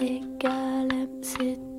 [0.00, 1.69] 好，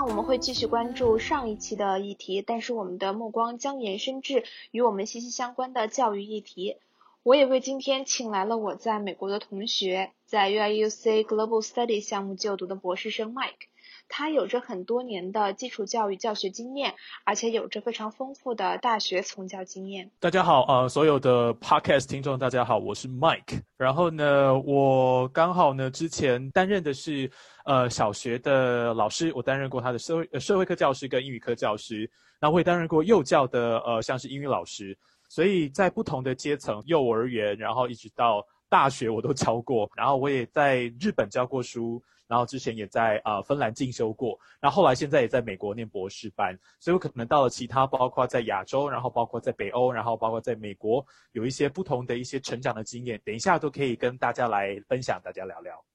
[0.00, 6.78] 今天呢，我们会继续关注上一期的议题，但是我们的目光将延伸至与我们息息相关的教育议题。
[7.22, 13.68] 我也为今天请来了我在美国的同学，在 UIUC Global Study 项目就读的博士生 Mike。
[14.12, 20.10] 他有着很多年的基础教育教学经验，而且有着非常丰富的大学从教经验。
[20.18, 23.60] 大家好，呃，所有的 podcast 听众，大家好，我是 Mike。
[23.76, 27.30] 然后呢，我刚好呢之前担任的是
[27.70, 31.98] 呃小学的老师，我担任过他的社会社会科教师跟英语科教师，
[32.40, 42.02] 然后我也担任过幼教的呃像是英语老师，所以在不同的阶层，幼儿园，然后一直到大学我都教过，然后我也在日本教过书。
[42.26, 55.89] 然后之前也在啊芬兰进修过，然后后来现在也在美国念博士班，所以我可能到了其他，包括在亚洲，然后包括在北欧，然后包括在美国，有一些不同的一些成长的经验，等一下都可以跟大家来分享，大家聊聊。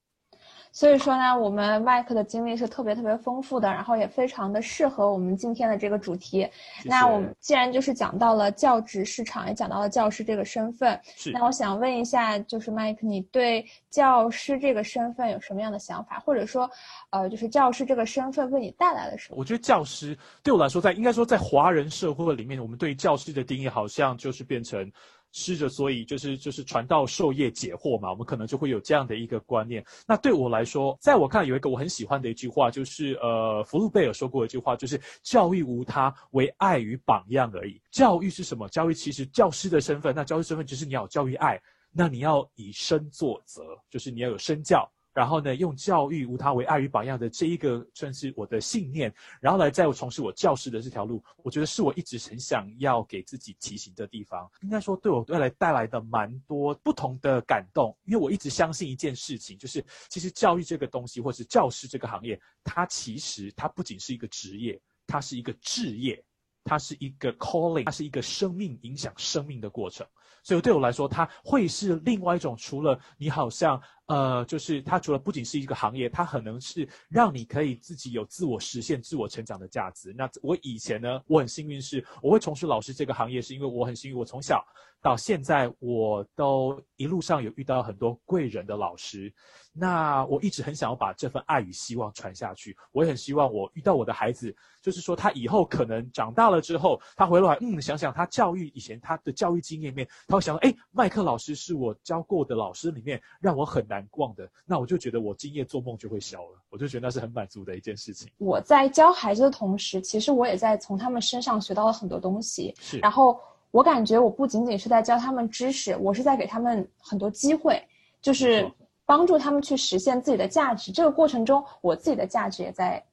[0.76, 6.46] 所以说呢，我们麦克的经历是特别特别丰富的，然后也非常的适合我们今天的这个主题。
[6.84, 11.00] 那我们既然就是讲到了教职市场，也讲到了教师这个身份，
[11.32, 16.20] 那我想问一下，就是麦克，你对教师这个身份有什么样的想法？
[16.20, 16.70] 或者说，
[17.10, 19.38] 呃，就是教师这个身份为你带来了什么？
[19.40, 24.92] 我觉得教师对我来说，在应该说在华人社会里面，我们对教师的定义好像就是变成。
[25.38, 29.86] 师者，所以就是就是传道授业解惑嘛，我们可能就会有这样的一个观念。
[30.08, 37.82] 那对我来说，在我看有一个我很喜欢的一句话，就是呃，福禄贝尔说过一句话，就是教育无他，唯爱与榜样而已。
[37.92, 38.70] 教育是什么？
[38.70, 44.90] 教育其实教师的身份，那教师身份就是你要教育爱，那你要以身作则，就是你要有身教。
[45.16, 54.52] 然后呢，用教育无他为爱与榜样的这一个算是我的信念，然后来在我从事我教师的这条路，我觉得是我一直很想要给自己提醒的地方。
[54.62, 64.78] 应该说，对我未来带来的蛮多不同的感动，因为我一直相信一件事情，就是其实教育这个东西，或是教师这个行业，它其实它不仅是一个职业，
[65.08, 66.22] 它是一个置业，
[66.66, 70.06] 它是一个 calling，它是一个生命影响生命的过程。
[70.44, 73.82] 所以对我来说，它会是另外一种，除了你好像。
[74.08, 80.14] 呃，就是它除了不仅是一个行业，它可能是让你可以自己有自我实现、自我成长的价值。
[80.16, 84.64] 那我以前呢，我很幸运是我会从事老师这个行业，是因为我很幸运，我从小
[85.06, 89.34] 到现在我都一路上有遇到很多贵人的老师。
[89.78, 92.78] 那我一直很想要把这份爱与希望传下去。
[92.94, 103.96] 我也很希望我遇到我的孩子，就是说他以后可能长大了之后，他回来嗯想想他教育以前他的教育经验面，他会想哎，麦克老师是我教过的老师里面让我很难。
[103.96, 108.30] 难忘的，那我就觉得我今夜做梦就会消了，我就觉得那是很满足的一件事情。
[108.38, 112.76] 我在教孩子的同时，其实我也在从他们身上学到了很多东西。
[112.78, 113.40] 是，然后
[113.76, 117.84] 我感觉我不仅仅是在教他们知识，我是在给他们很多机会，
[118.22, 118.72] 就是
[119.06, 120.94] 帮助他们去实现自己的价值。
[120.94, 123.04] 这个过程中，我自己的价值也在，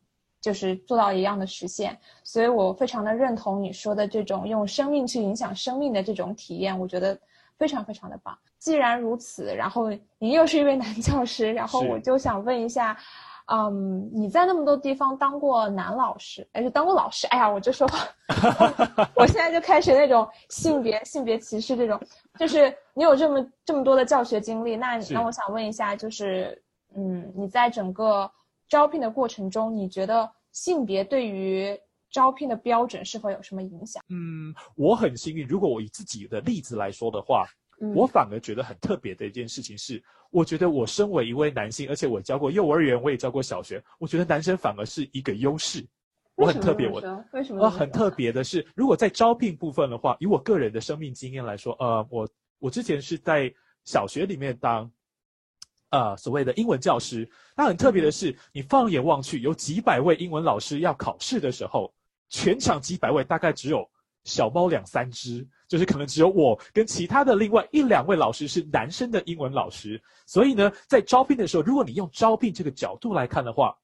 [0.40, 1.98] 就是做到一样的实现。
[2.22, 7.18] 所以我非常的认同你说的这种用生命去影响生命的这种体验，我觉得。
[7.58, 8.36] 非常非常的棒。
[8.58, 12.96] 既然如此，然后您又是一位男教师，然后我就想问一下，
[13.54, 17.26] 嗯，你在那么多地方当过男老师，还是当过老师？
[17.26, 17.86] 哎呀，我就说，
[19.15, 22.00] 我现在就开始那种性别性别歧视这种，
[22.38, 26.62] 就是你有这么这么多的教学经历，那那我想问一下，就是
[26.97, 28.30] 嗯，你在整个
[28.68, 31.78] 招聘的过程中，你觉得性别对于
[32.10, 34.03] 招聘的标准是否有什么影响？
[34.09, 35.47] 嗯，我很幸运。
[35.47, 37.44] 如果我以自己的例子来说的话，
[37.94, 45.84] 我反而觉得很特别的一件事情是，我觉得我身为一位男性，而且我教过幼儿园，我也教过小学，我觉得男生反而是一个优势。
[46.36, 47.00] 我很特别，我
[47.32, 47.68] 为什么？
[47.68, 53.52] 很特别的是，如果在招聘部分的话，以我个人的生命经验来说，呃，我我之前是在
[53.84, 54.90] 小学里面当，
[55.90, 57.28] 呃，所谓的英文教师。
[57.56, 61.92] 那很特别的是，你放眼望去，有几百位英文老师要考试的时候。
[62.34, 63.86] 全场几百位，大概只有
[64.24, 73.74] 小猫两三只，就是可能只有我跟其他的另外一两位老师是男生的英文老师，所以呢，在招聘的时候，如果你用招聘这个角度来看的话，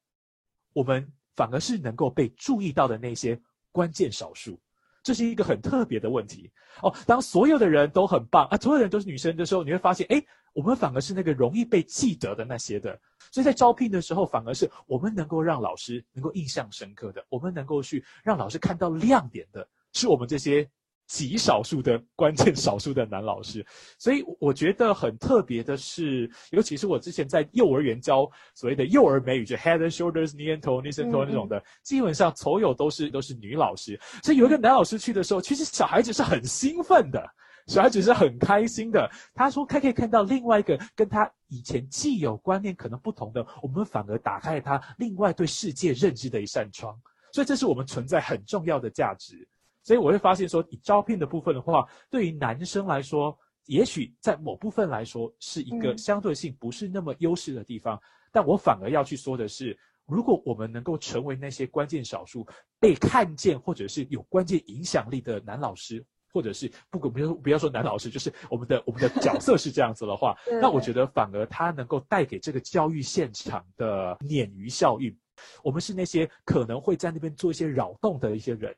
[0.71, 3.41] 我们反而是能够被注意到的那些
[3.71, 4.55] 关键少数。
[5.01, 6.51] 这是一个很特别的问题
[6.83, 6.93] 哦。
[7.07, 12.95] 当所有的人都很棒啊，所有人都是女生的时候，你会发现，哎，我们反而是那个容易被记得的那些的。
[13.31, 20.69] 所以在招聘的时候，反而是我们能够让老师能够印象深刻的，我们能够去让老师看到亮点的，是我们这些。
[21.09, 23.65] 极少数的 关键少数的男老师，
[23.97, 33.99] 所以我觉得很特别的是，尤其是我之前在幼儿园教所谓的幼儿美语，就 head and shoulders, knee and toe, knees and toe 那种的，基本上所有都是都是女老师。
[34.23, 37.19] 所以有一个男老师去的时候，其实小孩子是很兴奋的，
[37.65, 39.09] 小孩子是很开心的。
[39.33, 46.95] 他说他可以看到另外一个跟他以前既有观念可能不同的，我们反而打开了他另外对世界认知的一扇窗。
[47.33, 49.47] 所以这是我们存在很重要的价值。
[49.89, 57.99] 所以我会发现说，以招聘的部分的话，对于男生来说，也许在某部分来说是一个相对性不是那么优势的地方。
[58.31, 59.75] 但我反而要去说的是，
[60.05, 62.45] 如果我们能够成为那些关键少数
[62.79, 75.17] 被看见或者是有关键影响力的男老师，或者是不管不要不要说男老师，就是我们的我们的角色是这样子的话， 那我觉得反而他能够带给这个教育现场的鲶鱼效应。
[75.63, 78.75] 我们是那些可能会在那边做一些扰动的一些人。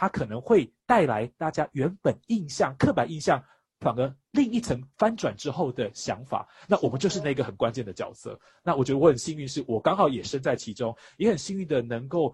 [0.00, 3.42] 它可能会带来大家原本印象、刻板印象，
[3.80, 6.48] 反而另一层翻转之后的想法。
[6.68, 8.38] 那我们就是那个很关键的角色。
[8.62, 12.32] 那我觉得我很幸运，是我刚好也身在其中，也很幸运的能够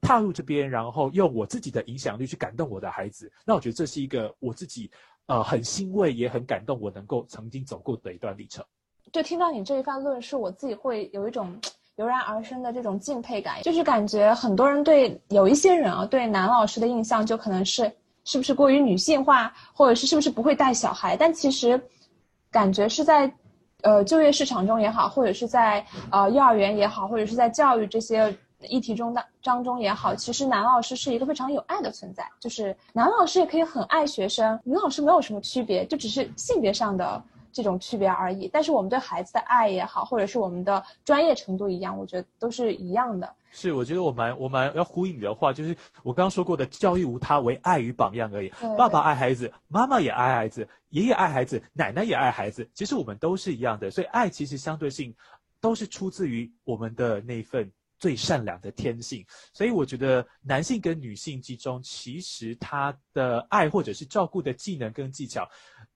[0.00, 3.30] 踏入这边，然后用我自己的影响力去感动我的孩子。
[3.46, 4.90] 那我觉得这是一个我自己
[5.26, 8.64] 呃很欣慰，也很感动，我能够曾经走过的一段历程。
[9.12, 11.56] 就听到你这一番论述，我自己会有一种。
[11.98, 17.92] 油然而生的这种敬佩感，就是感觉很多人对有一些人啊，对男老师的印象就可能是
[18.24, 21.16] 是不是过于女性化，或者是是不是不会带小孩。
[21.16, 21.80] 但其实，
[22.52, 23.28] 感觉是在，
[23.82, 28.32] 呃，就业市场中也好，或者是在呃幼儿园也好，或者是在教育这些
[28.68, 32.24] 议题中当当中也好，其实男老师是一个非常有爱的存在。
[32.38, 37.20] 就是男老师也可以很爱学生，女老师没有什么区别，就只是性别上的。
[37.58, 43.34] 这种区别而已，但是我们对孩子的爱也好，或者是我们的专业程度一样，我觉得都是一样的。
[43.50, 48.52] 是，我觉得我蛮我蛮要呼应你的话，就是我刚刚说过的，教育无他，为爱与榜样而已。
[48.76, 53.90] 爸爸爱孩子，妈妈也爱孩子，爷爷爱孩子，奶奶也爱孩子，其实我们都是一样的。
[53.90, 55.12] 所以爱其实相对性
[55.60, 59.26] 都是出自于我们的那份最善良的天性。
[59.52, 65.48] 所以我觉得男性跟女性之中，其实他的爱或者是照顾的技能跟技巧。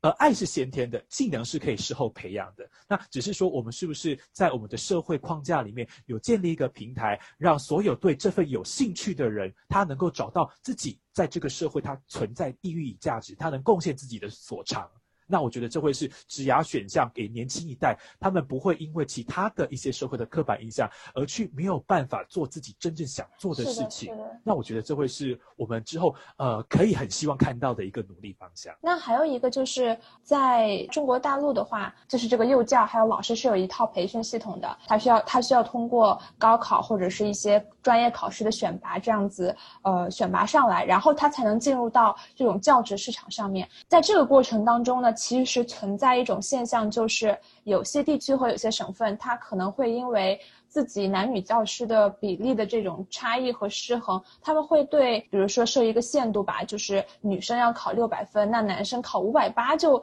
[0.02, 2.69] 而爱是先天的，技能是可以事后培养的。
[2.88, 14.90] 那只是说，我们是不是在我们的社会框架里面有建立一个平台，让所有对这份有兴趣的人，他能够找到自己在这个社会他存在意义与价值，他能贡献自己的所长。
[15.32, 24.14] 那我觉得这会是职涯选项给年轻一代，他们不会因为其他的一些社会的刻板印象而去没有办法做自己真正想做的事情。
[24.44, 28.75] 那我觉得这会是我们之后呃可以很希望看到的一个努力方向。
[28.82, 43.67] 那还有一个就是在中国大陆的话，就是这个幼教还有老师是有一套培训系统的，他需要他需要通过高考或者是一些专业考试的选拔这样子呃选拔上来，然后他才能进入到这种教职市场上面。
[43.89, 45.10] 在这个过程当中呢。
[45.22, 50.36] 其实存在一种现象，就是有些地区和有些省份，它可能会因为
[50.67, 60.02] 自己男女教师的比例的这种差异和失衡，他们会对，比如说设一个限度吧，就是女生要考六百分，那男生考五百八就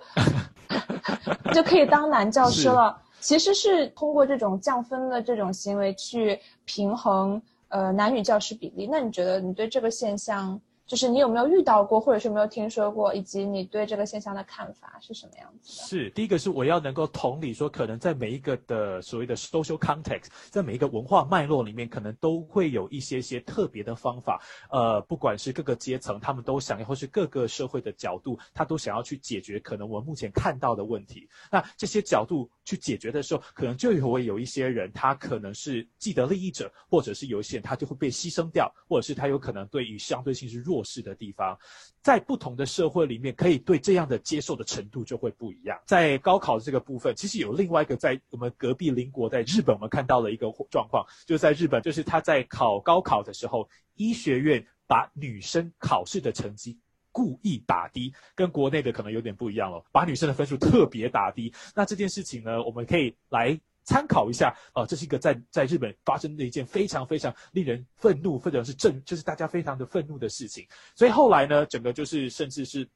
[1.53, 2.97] 就可以当男教师了。
[3.19, 8.88] 其实是通过这种降分的这种行为去平衡呃男女教师比例。
[8.89, 10.61] 那你觉得你对这个现象？
[10.89, 15.86] 就是你有没有遇到过，或者是没有听说过，以及你对这个现象的看法是什么样子的？
[15.86, 24.41] 是第一个是我要能够同理说，可能在每一个的所谓的 social context，在每一个文化脉络里面，可能都会有一些些特别的方法。
[24.72, 31.29] 呃，不管是各个阶层，他们都想要，或是各个社会的角度，他都想要去解决可能我们目前看到的问题。
[31.51, 40.78] 那这些角度去解决的时候，可能就会有一些人，他可能是既得利益者，或者是有一些人他就会被牺牲掉，或者是他有可能对于相对性是弱。
[40.79, 41.57] 弱势的地方，
[42.01, 45.77] 在不同的社会里面，可以对这样的接受的程度就会不一样。
[45.86, 56.79] 在高考这个部分，其实有另外一个在我们隔壁邻国，在日本，我们看到了一个状况，就是在日本，就是他在考高考的时候，医学院把女生考试的成绩
[57.12, 61.53] 故意打低，跟国内的可能有点不一样了，把女生的分数特别打低。
[61.75, 70.67] 那这件事情呢，我们可以来参考一下，啊，这是一个在在日本发生的一件非常非常令人愤怒，或者是震，就是大家非常的愤怒的事情。
[70.95, 72.88] 所以后来呢，整个就是甚至是。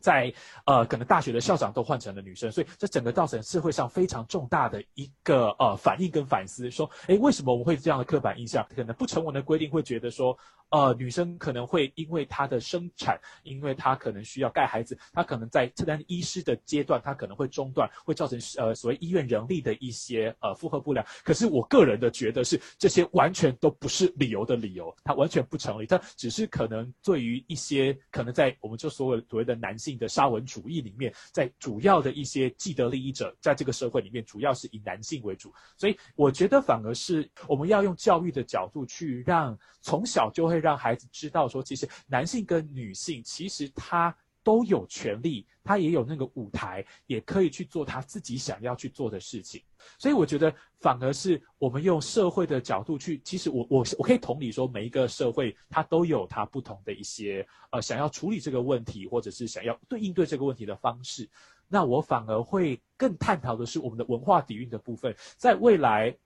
[0.00, 0.32] 在
[0.66, 8.66] 呃，可能大学的校长都换成了女生，所以这整个造成社会上非常重大的一个呃反应跟反思，说，哎，为什么我们会这样的刻板印象？
[8.74, 10.36] 可能不成文的规定会觉得说，
[10.70, 21.04] 呃，女生可能会因为她的生产，因为她可能需要盖孩子，她可能在特单医师的阶段，她可能会中断，会造成呃所谓医院人力的一些呃负荷不良。
[21.24, 29.87] 可是我个人的觉得是这些完全都不是理由的理由，它完全不成立，它只是可能对于一些可能在我们就所谓所谓的男性。
[29.88, 44.14] 性的沙文主义里面，在主要的一些既得利益者，在这个社会里面，主要是以男性为主，所以我觉得反而是我们要用教育的角度去让从小就会让孩子知道说，其实男性跟女性其实他。
[44.48, 49.62] 都有权利，他也有那个舞台，也可以去做他自己想要去做的事情。
[49.98, 50.50] 所以我觉得，
[50.80, 61.28] 反而是我们用社会的角度去，其实我我我可以同理说，每一个社会它都有它不同的一些呃想要处理这个问题，或者是想要对应对这个问题的方式。
[61.68, 66.16] 那我反而会更探讨的是我们的文化底蕴的部分，在未来。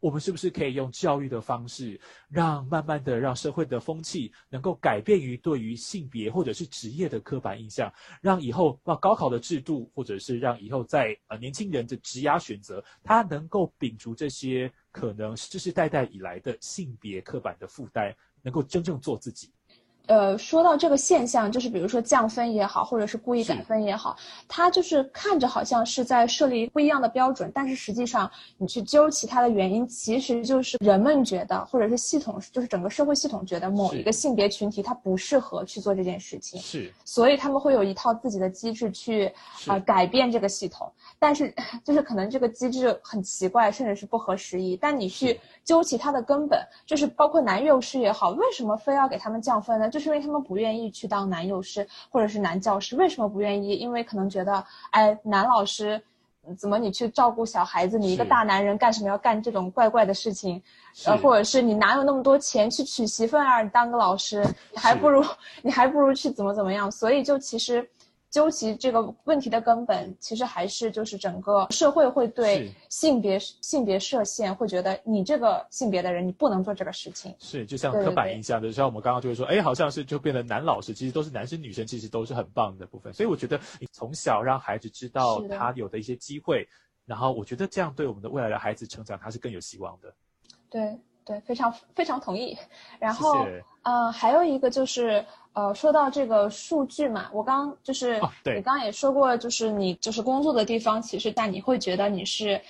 [0.00, 7.92] 我们是不是可以用教育的方式，让慢慢的让社会的风气能够改变于对于性别或者是职业的刻板印象，
[8.22, 19.52] 让以后让高考的制度，或者是让以后在呃年轻人的职涯选择，他能够摒除这些可能世世代代以来的性别刻板的负担，能够真正做自己。
[20.10, 24.16] 呃，说到这个现象，就是比如说降分也好，或者是故意改分也好，
[24.48, 39.32] 它就是看着好像是在设立不一样的标准，但是实际上你去究其他的原因，其实就是人们觉得，或者是系统，就是整个社会系统觉得某一个性别群体它不适合去做这件事情，是，所以他们会有一套自己的机制去
[39.68, 40.90] 啊改变这个系统，
[41.20, 49.88] 但是就是可能这个机制很奇怪，甚至是不合时宜，但你去究其它的根本，就是包括男幼师也好，为什么非要给他们降分呢？
[49.88, 49.99] 就。
[50.00, 53.74] 是因为他们不愿意去当男幼师或者是男教师，为什么不愿意？
[53.76, 56.02] 因为可能觉得，哎，男老师
[56.58, 57.98] 怎么你去照顾小孩子？
[57.98, 60.60] 你一个大男人干什么要干这种怪怪的事情？
[61.04, 63.62] 呃，或者是你哪有那么多钱去娶媳妇儿？
[63.62, 64.42] 你当个老师，
[64.72, 65.22] 你还不如
[65.62, 66.90] 你还不如去怎么怎么样？
[66.90, 67.88] 所以就其实。
[68.30, 77.34] 究其这个问题的根本，其实还是就是整个社会会对性别性别设限，会觉得你这个性别的人，你不能做这个事情。
[77.40, 83.12] 是，就像刻板印象的，像我们刚刚就会说，哎，好像是就变得男老师，其实都是男生女生，其实都是很棒的部分。
[83.12, 86.68] 所以我觉得，你从小让孩子知道他有的一些机会，
[87.06, 90.14] 然后我觉得这样对我们的未来的孩子成长，他是更有希望的。
[90.70, 92.56] 对对，非常非常同意。
[93.00, 93.44] 然后，
[93.82, 95.26] 嗯，还有一个就是。
[95.52, 102.60] 呃，说到这个数据嘛，我刚就是你刚刚也说过，就是你就是工作的地方，其实但你会觉得你是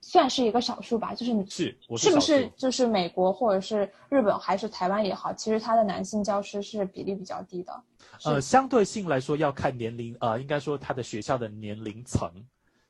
[0.00, 1.14] 算是一个少数吧？
[1.14, 7.82] 就是你是是不是就是美国或者是日本还是台湾也好，其实他的男性教师是比例比较低的。
[8.24, 12.28] 呃，相对性来说要看年龄，呃，应该说他的学校的年龄层。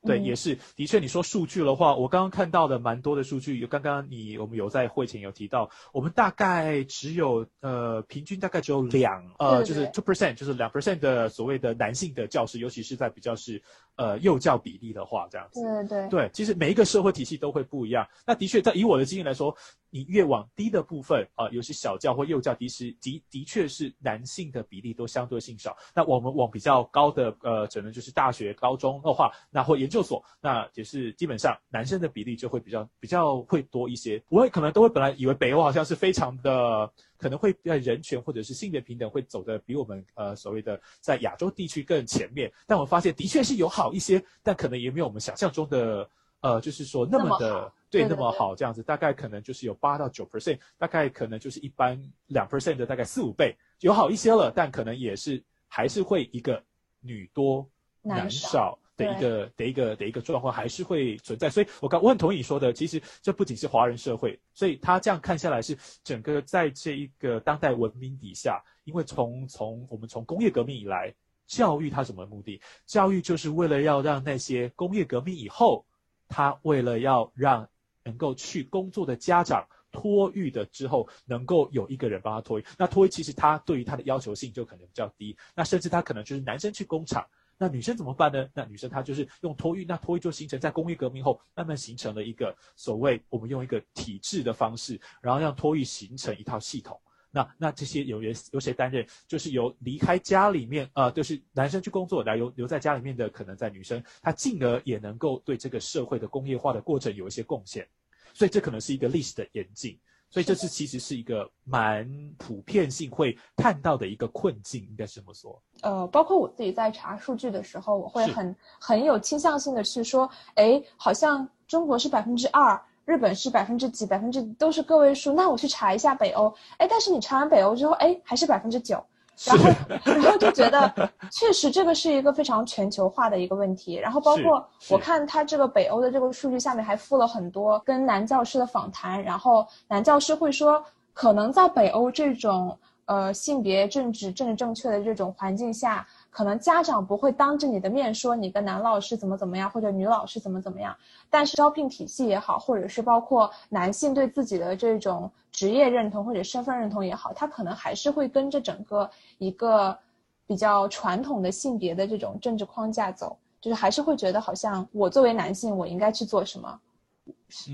[0.03, 13.63] 对，也是，的确，你说数据的话，我刚刚看到的蛮多的数据，有刚刚你我们有在会前有提到，我们大概只有呃，平均大概只有两呃，就是 two percent，就是两 percent 的所谓的男性的教师，尤其是在比较是
[14.01, 15.61] 呃幼教比例的话，这样子。
[15.61, 18.09] 对对对，其实每一个社会体系都会不一样。
[18.27, 19.55] 那的确，在以我的经验来说。
[19.93, 25.77] 你越往低的部分啊，尤其小教或幼教，其实的的确是男性的比例都相对性少。
[25.93, 34.23] 那我们往比较高的呃，可能就是大学、高中的话，那或研究所，那也是基本上男生的比例就会比较比较会多一些。
[34.29, 36.89] 我也可能都会本来以为北欧好像是非常的，
[37.21, 42.51] 可能会在人权或者是性别平等会走的比我们呃所谓的在亚洲地区更前面。
[42.67, 46.09] 但我发现的确是有好一些，但可能也没有我们想象中的。
[46.43, 56.65] 呃，就是说那么的对那么好这样子，大概可能就是有八到九 percent，大概可能就是一般两 percent 的大概四五倍，有好一些了，但可能也是还是会一个
[57.01, 57.69] 女多
[58.01, 61.49] 男少的一个的一个的一个状况还是会存在。
[61.49, 71.15] 所以我刚我很同意你说的，其实这不仅是华人社会，所以他这样看下来是整个在这一个当代文明底下，因为从从我们从工业革命以来，
[71.47, 72.61] 教育它什么目的？
[72.87, 75.85] 教育就是为了要让那些工业革命以后。
[76.33, 77.69] 他为了要让
[78.05, 87.27] 能够去工作的家长托育的之后，能够有一个人帮他托育，那托育其实他对于他的要求性就可能比较低，那甚至他可能就是男生去工厂，
[87.61, 88.49] 那女生怎么办呢？
[88.55, 96.99] 那女生她就是用托育，那托育就形成在工业革命后慢慢形成了一个所谓我们用一个体制的方式，然后让托育形成一套系统。
[97.31, 99.07] 那那这些有人由谁担任？
[99.29, 107.87] 就是由离开家里面，呃，就是男生去工作，来留留在家里面的，可能在女生，她进而也能够对这个社会的工业化的过程有一些贡献。
[108.33, 110.01] 所以这可能是一个历史的演进。
[110.31, 112.09] 所以这是其实是一个蛮
[112.39, 115.61] 普遍性会看到的一个困境，应该这么说。
[115.83, 125.33] 呃，包括我自己在查数据的时候，我会很很有倾向性的去说，哎，好像中国是百分之二，日本是百分之几，百分之都是个位数。
[125.33, 129.05] 那我去查一下北欧，哎，但是你查完北欧之后，哎，还是百分之九。
[129.47, 129.71] 然后，
[130.05, 133.95] 然后就觉得，确实这个是一个非常全球化的一个问题。
[133.95, 146.07] 然后包括我看他这个北欧的这个数据下面还附了很多跟男教师的访谈，然后男教师会说，可能在北欧这种呃性别政治政治正确的这种环境下。
[146.31, 150.97] 可能家长不会当着你的面说你跟男老师怎么怎么样，或者女老师怎么怎么样，
[151.29, 159.99] 但是招聘体系也好，或者是包括男性对自己的这种职业认同或者身份认同也好，他可能还是会跟着整个一个
[160.47, 166.81] 比较传统的性别的这种政治框架走，就是还是会觉得好像我作为男性，我应该去做什么。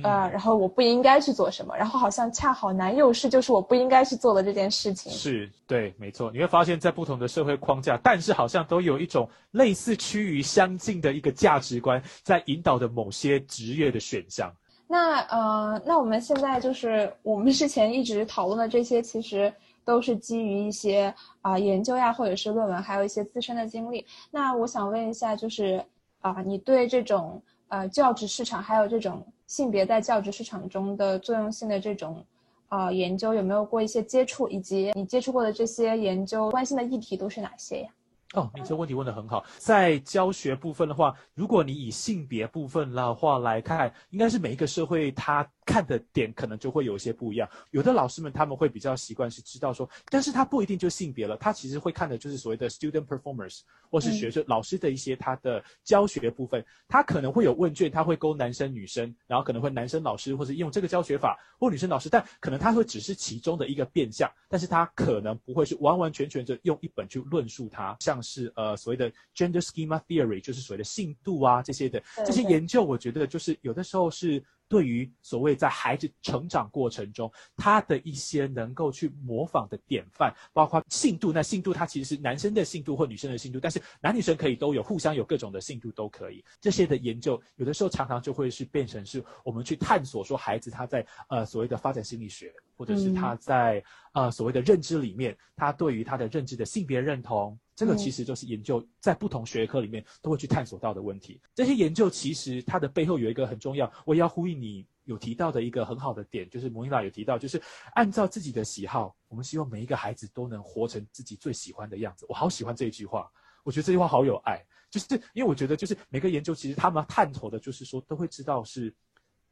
[0.02, 5.12] 呃，然后我不应该去做什么，然后好像恰好男幼师就是我不应该去做的这件事情。
[5.12, 6.30] 是对，没错。
[6.32, 14.52] 你会发现在不同的社会框架，但是好像都有一种类似趋于相近的一个价值观，在引导的某些职业的选项。
[14.88, 19.52] 那呃，那我们现在就是我们之前一直讨论的这些，其实
[19.84, 24.06] 都是基于一些啊研究呀，或者是论文，还有一些自身的经历。
[24.30, 25.84] 那我想问一下，就是
[26.20, 29.26] 啊，你对这种呃教职市场还有这种。
[29.46, 32.24] 性别在教职市场中的作用性的这种，
[32.68, 37.88] 啊，研究有没有过一些接触，以及你接触过的这些研究关心的议题都是哪些呀？
[38.36, 39.44] 哦，你这个问题问得很好。
[39.58, 45.46] 在教学部分的话，如果你以性别部分的话来看，应该是每一个社会他。
[45.66, 74.42] 看的点可能就会有一些不一样，有的老师们他们会比较习惯是知道说，但是他不一定就性别了，他其实会看的就是所谓的 student performance，或是学生老师的一些他的教学部分，他可能会有问卷，他会勾男生女生，然后可能会男生老师或者用这个教学法，或女生老师，但可能他会只是其中的一个变相，但是他可能不会是完完全全的用一本去论述它，像是呃所谓的 gender schema theory，就是所谓的性度啊这些的这些研究，我觉得就是有的时候是。
[74.68, 81.32] 对于所谓在孩子成长过程中，他的一些能够去模仿的典范，包括性度。
[81.32, 86.44] 那性度它其实是男生的性度或女生的性度，但是男女生可以都有，互相有各种的性度都可以。
[86.60, 93.80] 这些的研究有的时候常常就会是变成是我们去探索说孩子他在呃所谓的发展心理学，或者是他在
[94.14, 97.56] 呃所谓的认知里面，他对于他的认知的性别认同。
[97.76, 101.40] 这个其实就是研究在不同学科里面都会去探索到的问题。
[101.54, 107.62] 这些研究其实它的背后有一个很重要，我也要呼应你有提到的一个很好的点，就是摩尼拉有提到，就是
[107.92, 112.24] 按照自己的喜好，我们希望每一个孩子都能活成自己最喜欢的样子。
[112.28, 113.30] 我好喜欢这一句话，
[113.62, 118.92] 我觉得这句话好有爱，就是因为我觉得就是每个研究其实他们探讨的就是说都会知道是。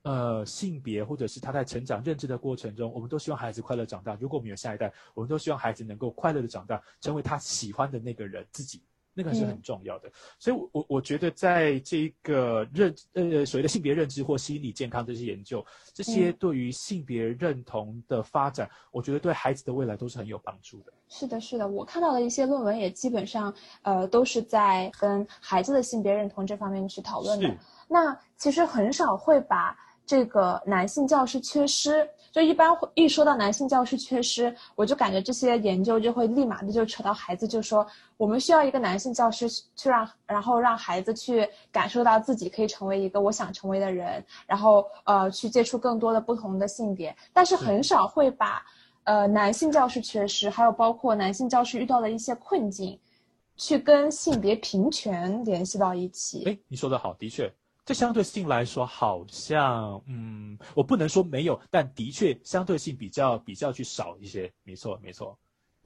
[0.05, 4.15] 呃，性别或者是他在成长认知的过程中，我们都希望孩子快乐长大。
[4.21, 8.83] 如果我们有下一代，我们都希望孩子能够快乐的长大，成为他喜欢的那个人自己，
[9.15, 10.13] 那个是很重要的。
[10.39, 15.65] 所以，我我我觉得在这个认呃所谓的性别认知或心理健康这些研究，
[15.95, 20.93] 这些对于性别认同的发展，我觉得对孩子的未来都是很有帮助的。
[21.09, 27.57] 是的，是的，我看到的一些论文也基本上呃都是在跟孩子的性别认同这方面去讨论的。
[27.89, 29.75] 那其实很少会把。
[30.07, 37.87] 这个男性教师缺失，就一般一说到男性教师缺失，我就感觉这些研究就会立马的就扯到孩子，就说
[38.17, 48.63] 我们需要一个男性教师去让，然后让孩子去感受到自己可以成为一个我想成为的人，然后呃去接触更多的不同的性别，但是很少会把
[49.05, 52.99] 呃男性教师缺失，还有包括男性教师遇到的一些困境，
[53.57, 56.45] 去跟性别平权联系到一起。
[56.45, 57.51] 哎，你说的好，的确。
[57.85, 64.51] 这相对性来说，好像，嗯，我不能说没有，但的确相对性比较比较去少一些。
[64.63, 65.39] 没错，没错。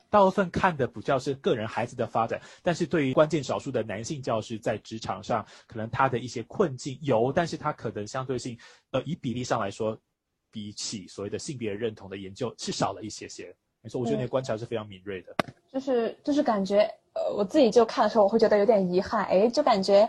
[0.09, 8.57] 大部分看的比较是个人孩子的发展，但是对于关键少数的男性教师在职场上，可能他的一些困境有，但是他可能相对性，
[8.93, 9.99] 呃，以比例上来说，
[10.53, 13.55] 比起所谓的性别认同的研究是少了一些些。
[13.83, 15.35] 没错，我觉得你的观察是非常敏锐的。
[15.71, 16.83] 就是就是感觉，
[17.13, 20.09] 呃，我自己就看的时候，我会觉得有点遗憾，哎，就感觉。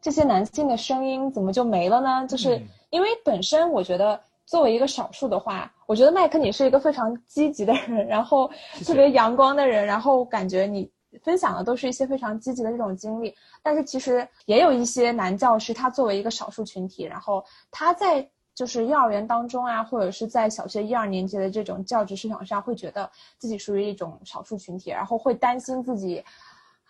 [0.00, 2.26] 这些男性的声音怎么就没了呢？
[2.26, 2.60] 就是
[2.90, 8.50] 因为本身我觉得作为一个少数的话，我觉得麦克你是一个非常积极的人，然后
[8.84, 10.90] 特别阳光的人，然后感觉你
[11.22, 13.34] 分享的都是一些非常积极的这种经历。
[13.62, 18.28] 但是其实也有一些男教师，他作为一个少数群体，然后他在。
[18.52, 23.08] 就是幼儿园当中啊，或者是在小学一二年级的这种教职市场上，会觉得
[23.38, 26.22] 自己属于一种少数群体，然后会担心自己。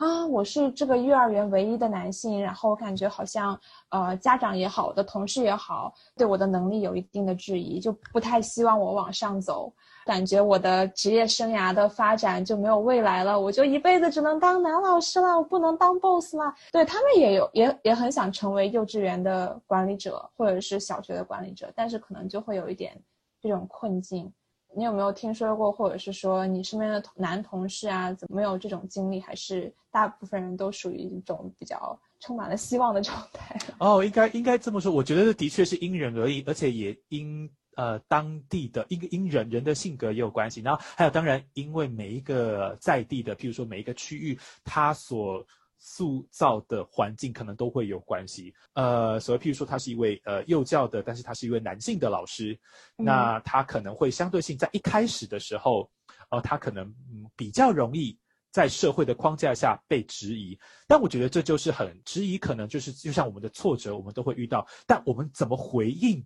[0.00, 3.60] 啊，我是这个幼儿园唯一的男性，然后我感觉好像，
[3.90, 9.70] 呃，家长也好，我的同事也好，对我的能力有一定的质疑，就不太希望我往上走，
[10.06, 16.50] 感觉我的职业生涯的发展就没有未来了，我就一辈子只能当男老师了，我不能当 boss 了。
[16.72, 22.98] 对他们也有，也也很想成为幼稚园的管理者或者是小学的管理者，但是可能就会有一点
[23.38, 24.32] 这种困境。
[24.76, 29.20] 你有没有听说过，或者是说你身边的男同事啊，怎么没有这种经历？
[29.20, 33.58] 还是大部分人都属于一种比较充满了希望的状态？
[33.78, 34.92] 哦，应该应该这么说。
[34.92, 40.60] 我觉得的确是因人而异，而且也因呃当地的因因人人的性格也有关系。
[40.60, 45.44] 然后还有当然，因为每一个在地的，譬如说每一个区域，它所
[45.82, 48.54] 塑造的环境可能都会有关系。
[48.74, 52.56] 呃，所以譬如说他是一位呃幼教的，但是他是一位男性的老师，
[52.96, 55.90] 那他可能会相对性在一开始的时候，
[56.28, 58.16] 呃，他可能嗯比较容易
[58.52, 60.56] 在社会的框架下被质疑。
[60.86, 66.24] 但我觉得这就是很质疑，可能就是就像我们的挫折，我们都会遇到，但我们怎么回应？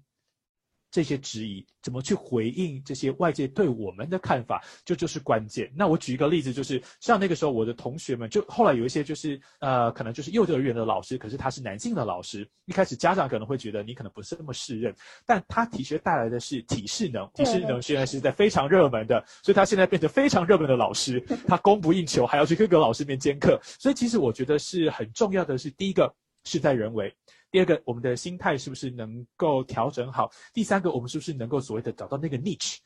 [0.94, 5.68] 这些质疑怎么去回应这些外界对我们的看法，这就是关键。
[5.74, 12.48] 那我举一个例子，就是像那个时候我的同学们，就后来有一些就是呃，可能就是幼儿园的老师，可是他是男性的老师。
[12.66, 14.94] 一开始家长可能会觉得你可能不是那么适任，
[15.26, 23.58] 但他的确带来的是体适能，体适能现在是在非常热门的，所以他现在变成非常热门的老师， 他供不应求，还要去各个老师面兼课。
[23.64, 27.14] 所以其实我觉得是很重要的是，第一个事在人为。
[27.50, 30.30] 第二个，我们的心态是不是能够调整好？
[30.52, 32.78] 第三个，我们是不是能够所谓的找到那个 niche，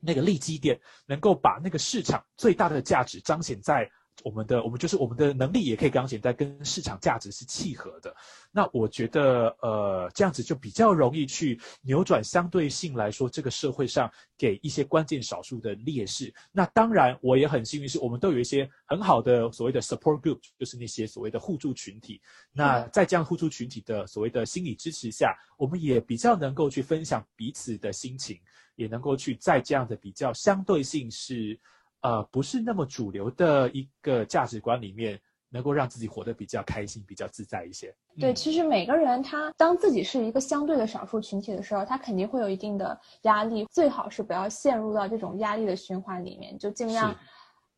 [0.00, 3.90] 那个利基点，能够把那个市场最大的价值彰显在。
[4.24, 8.14] 我们的我们就是我们的能力也可以彰显在跟市场价值是契合的，
[8.50, 16.34] 那我觉得呃这样子就比较容易去扭转相对性来说这个社会上给一些关键少数的劣势。
[16.50, 22.20] 那当然我也很幸运是我们都有一些很好的所谓的 support group，就是那些所谓的互助群体。
[22.52, 28.40] 那在这样互助群体的所谓的心理支持下，我们也比较能够去分享彼此的心情，
[28.74, 31.58] 也能够去在这样的比较相对性是。
[32.02, 37.94] 呃，不是那么主流的一个价值观里面，能够让自己活得比较开心、比较自在一些。
[38.18, 47.16] 对，其实每个人他当自己是一个相对的少数群体的时候，他肯定会有一定的压力，最好是不要陷入到这种压力的循环里面，就尽量。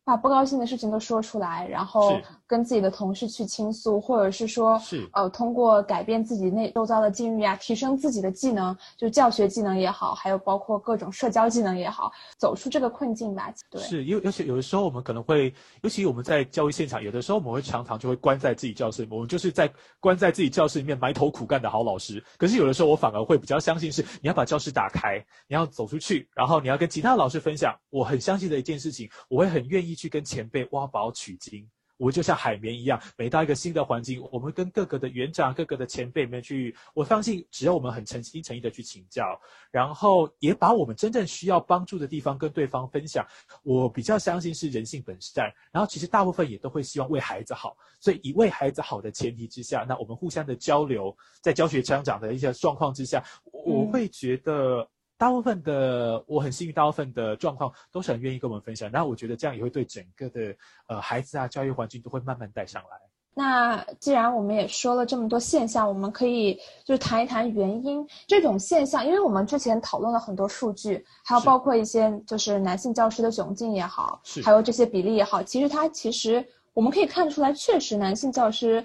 [0.03, 13.53] 把不高兴的事情都说出来，然后跟自己的同事去倾诉，或者是说，是呃，通过改变自己内周遭的境遇啊，提升自己的技能，就教学技能也好，还有包括各种社交技能也好，走出这个困境吧。
[13.69, 22.21] 对，是，因为而且有的时候我们可能会，尤其我们在教育现场，有的时候我们会常常就会关在自己教室里面，我们就是在关在自己教室里面埋头苦干的好老师。
[22.37, 27.73] 可是有的时候我反而会比较相信是，你要把教室打开，你要走出去，然后你要跟其他老师分享。
[27.91, 29.90] 我很相信的一件事情，我会很愿意。
[29.95, 36.75] 去跟前辈挖宝取经，我就像海绵一样，每到一个新的环境，我们跟各个的园长、各个的前辈们去。
[36.95, 43.23] 我相信，只要我们很诚心诚意的去请教，然后也把我们真正需要帮助的地方跟对方分享，
[43.61, 45.53] 我比较相信是人性本善。
[45.71, 54.89] 然后其实大部分也都会希望为孩子好，所以以为孩子好的前提之下，那我们互相的交流，在教学成长的一些状况之下，我会觉得。
[55.21, 58.89] 大部分的我很幸运，大部分的状况都是很愿意跟我们分享。
[58.89, 60.55] 然后我觉得这样也会对整个的
[60.87, 62.97] 呃孩子啊教育环境都会慢慢带上来。
[63.35, 68.03] 那既然我们也说了这么多现象，我们可以就谈一谈原因。
[68.25, 78.83] 这种现象，因为我们之前讨论了很多数据，还有包括一些就是男性教师的窘境也好，还有这些比例也好，其实它其实我们可以看出来，确实男性教师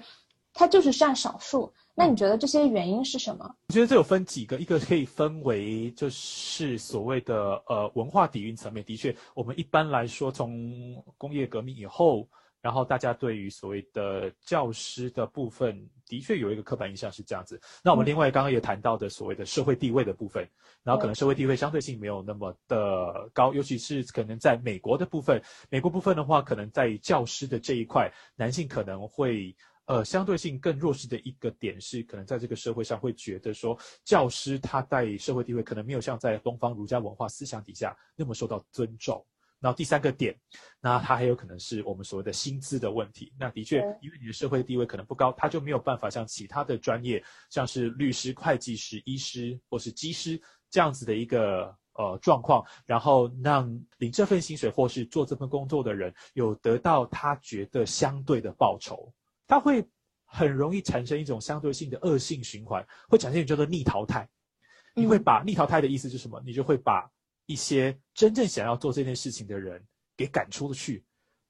[0.53, 1.73] 他就是占少数。
[1.99, 3.55] 那你觉得这些原因是什么？
[3.69, 8.85] 我觉得这有分几个，一个可以分为就是所谓的呃文化底蕴层面。
[8.85, 12.29] 的确，我们一般来说从工业革命以后，
[12.61, 17.59] 然后大家对于所谓的教师的部分，的确有一个刻板印象是这样子。
[17.83, 20.47] 那我们另外刚刚也谈到的所谓的社会地位的部分，
[20.83, 29.55] 然后可能社会地位相对性没有那么的高，尤其是可能在美国的部分，美国部分的话，可能在教师的这一块，男性可能会。
[29.87, 39.25] 呃，相对性更弱势的一个点是，可能在这个社会上会觉得说，教师他在社会地位可能没有像在东方儒家文化思想底下那么受到尊重。
[39.59, 40.39] 然后第三个点，
[40.79, 43.33] 那他还有可能是我们所谓的薪资的问题。
[43.39, 59.11] 那的确，因为你的社会地位可能不高，他就没有办法像其他的专业，像是律师、会计师、医师或是技师这样子的一个呃状况，然后让领这份薪水或是做这份工作的人有得到他觉得相对的报酬。
[59.47, 59.83] 它会
[60.25, 64.27] 很容易产生一种相对性的恶性循环，会产生一种叫做逆淘汰。
[64.93, 66.41] 你会把逆淘汰的意思是什么？
[66.45, 67.09] 你就会把
[67.45, 69.81] 一些真正想要做这件事情的人
[70.15, 71.03] 给赶出去。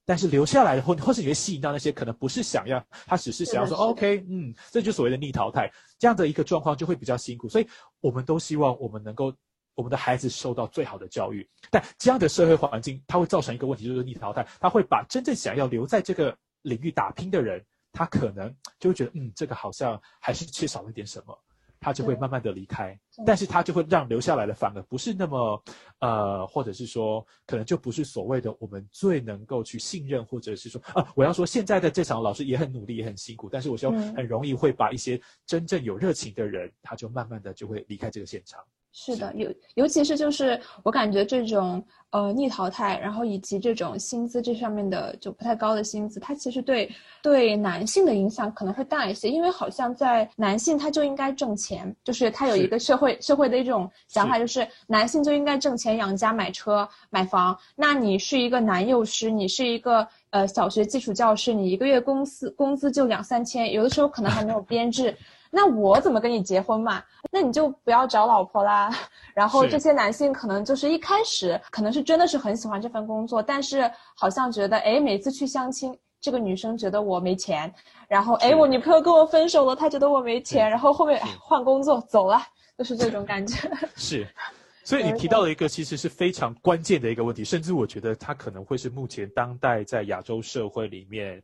[0.05, 7.49] 但是留下来的或或是你会吸引到那些可能不是想要，他只是想要说 OK，嗯，这就所谓的逆淘汰，这样的一个状况就会比较辛苦。
[7.49, 7.67] 所以
[7.99, 9.33] 我们都希望我们能够
[9.75, 17.61] 我们的孩子受到最好的教育，但这样的社会环境它会造成一个问题，就是逆淘汰，它会把真正想要留在这个领域打拼的人，
[17.97, 21.37] 他可能就会觉得嗯，这个好像还是缺少了一点什么。
[21.79, 25.63] 他就会慢慢的离开，但是他就会让留下来的反而不是那么，
[25.99, 38.59] 呃，或者是说，可能就不是所谓的我们最能够去信任，或者是说，啊，我要说现在的这场老师也很努力，也很辛苦，但是我就很容易会把一些真正有热情的人，他就慢慢的就会离开这个现场。
[38.99, 46.89] 是的，尤尤其是就是我感觉这种呃逆淘汰，然后以及这种薪资这上面的就不太高的薪资，它其实对
[47.21, 57.55] 对男性的影响可能会大一些，因为好像在男性他就应该挣钱，就是他有一个社会社会的一种想法，就是男性就应该挣钱养家买车买房。
[57.75, 65.15] 那你是一个男幼师，你是一个呃小学基础教师，你一个月工资工资就两三千，有的时候可能还没有编制。
[65.51, 67.03] 那我怎么跟你结婚嘛？
[67.31, 68.93] 那你就不要找老婆啦。
[69.33, 77.73] 然后这些男性可能就是一开始可能是真的是很喜欢这份工作，但是好像觉得哎，每次去相亲，这个女生觉得我没钱，
[78.07, 82.41] 然后哎，我女朋友跟我分手了，她觉得我没钱，然后后面 换工作走了，
[82.77, 83.69] 就是这种感觉。
[83.95, 84.27] 是，
[84.83, 91.41] 所以你提到了一个其实是非常关键的一个问题，甚至我觉得它可能会是目前当代在亚洲社会里面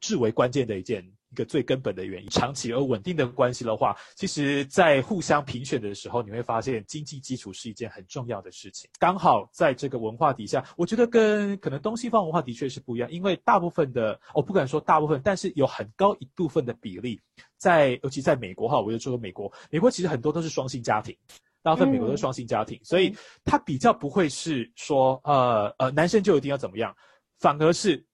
[0.00, 1.04] 至为关键的一件。
[1.30, 8.88] 一个最根本的原因，长期而稳定的关系的话，其实，在互相评选的时候，你会发现经济基础是一件很重要的事情。
[8.98, 17.20] 刚好在这个文化底下，我觉得跟可能东西方文化的确是不一样，因为大部分的，我不敢说大部分，但是有很高一部分的比例，
[17.56, 21.16] 在尤其在美国哈，我就说美国，美国其实很多都是双性家庭，
[21.62, 26.94] 大部分美国都是双性家庭，所以他比较不会是说，呃呃，男生就一定要怎么样，
[27.40, 28.06] 反而是。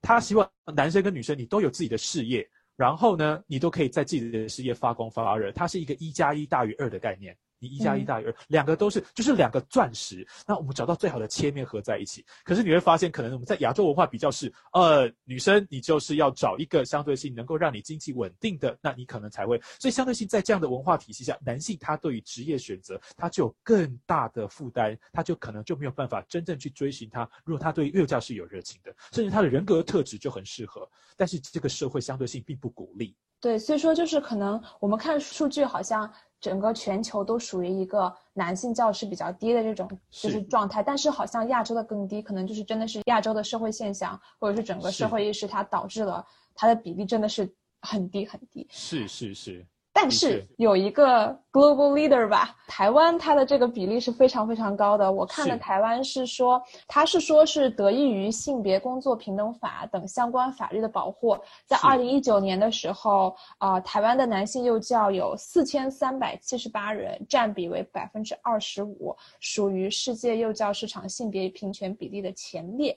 [0.00, 5.50] 他希望男生跟女生你都有自己的事业，然后呢，你都可以在自己的事业发光发热。
[5.52, 7.36] 它是一个一加一大于二的概念。
[7.58, 12.24] 你一加一大于二，两个都是就是两个钻石，那我们找到最好的切面合在一起。
[12.44, 19.60] 可是你会发现，可能我们在亚洲文化比较是，呃，女生你就是要找一个相对性能够让你经济稳定的，那你可能才会。
[19.78, 27.28] 所以相对性在这样的文化体系下，男性他对于职业选择他就有更大的负担，他就可能就没有办法真正去追寻他。
[27.44, 33.16] 如果他对幼教是有热情的，甚至他的人格特质就很适合，但是这个社会相对性并不鼓励。
[33.40, 36.08] 对，所以说就是可能我们看数据好像。
[36.40, 46.24] 整个全球都属于一个男性教师比较低的这种就是状态，但是好像亚洲的更低，可能就是真的是亚洲的社会现象，或者是整个社会意识，它导致了
[46.54, 48.66] 它的比例真的是很低很低。
[48.70, 49.66] 是是是。
[50.08, 55.12] 但是有一个 global leader 吧，台湾它的这个比例是非常非常高的。
[55.12, 72.96] 我看了台湾是说，它是说是得益于性别工作平等法等相关法律的保护，在二零一九年的时候，啊，台湾的男性幼教有四千三百七十八人，占比为百分之二十五，属于世界幼教市场性别平权比例的前列。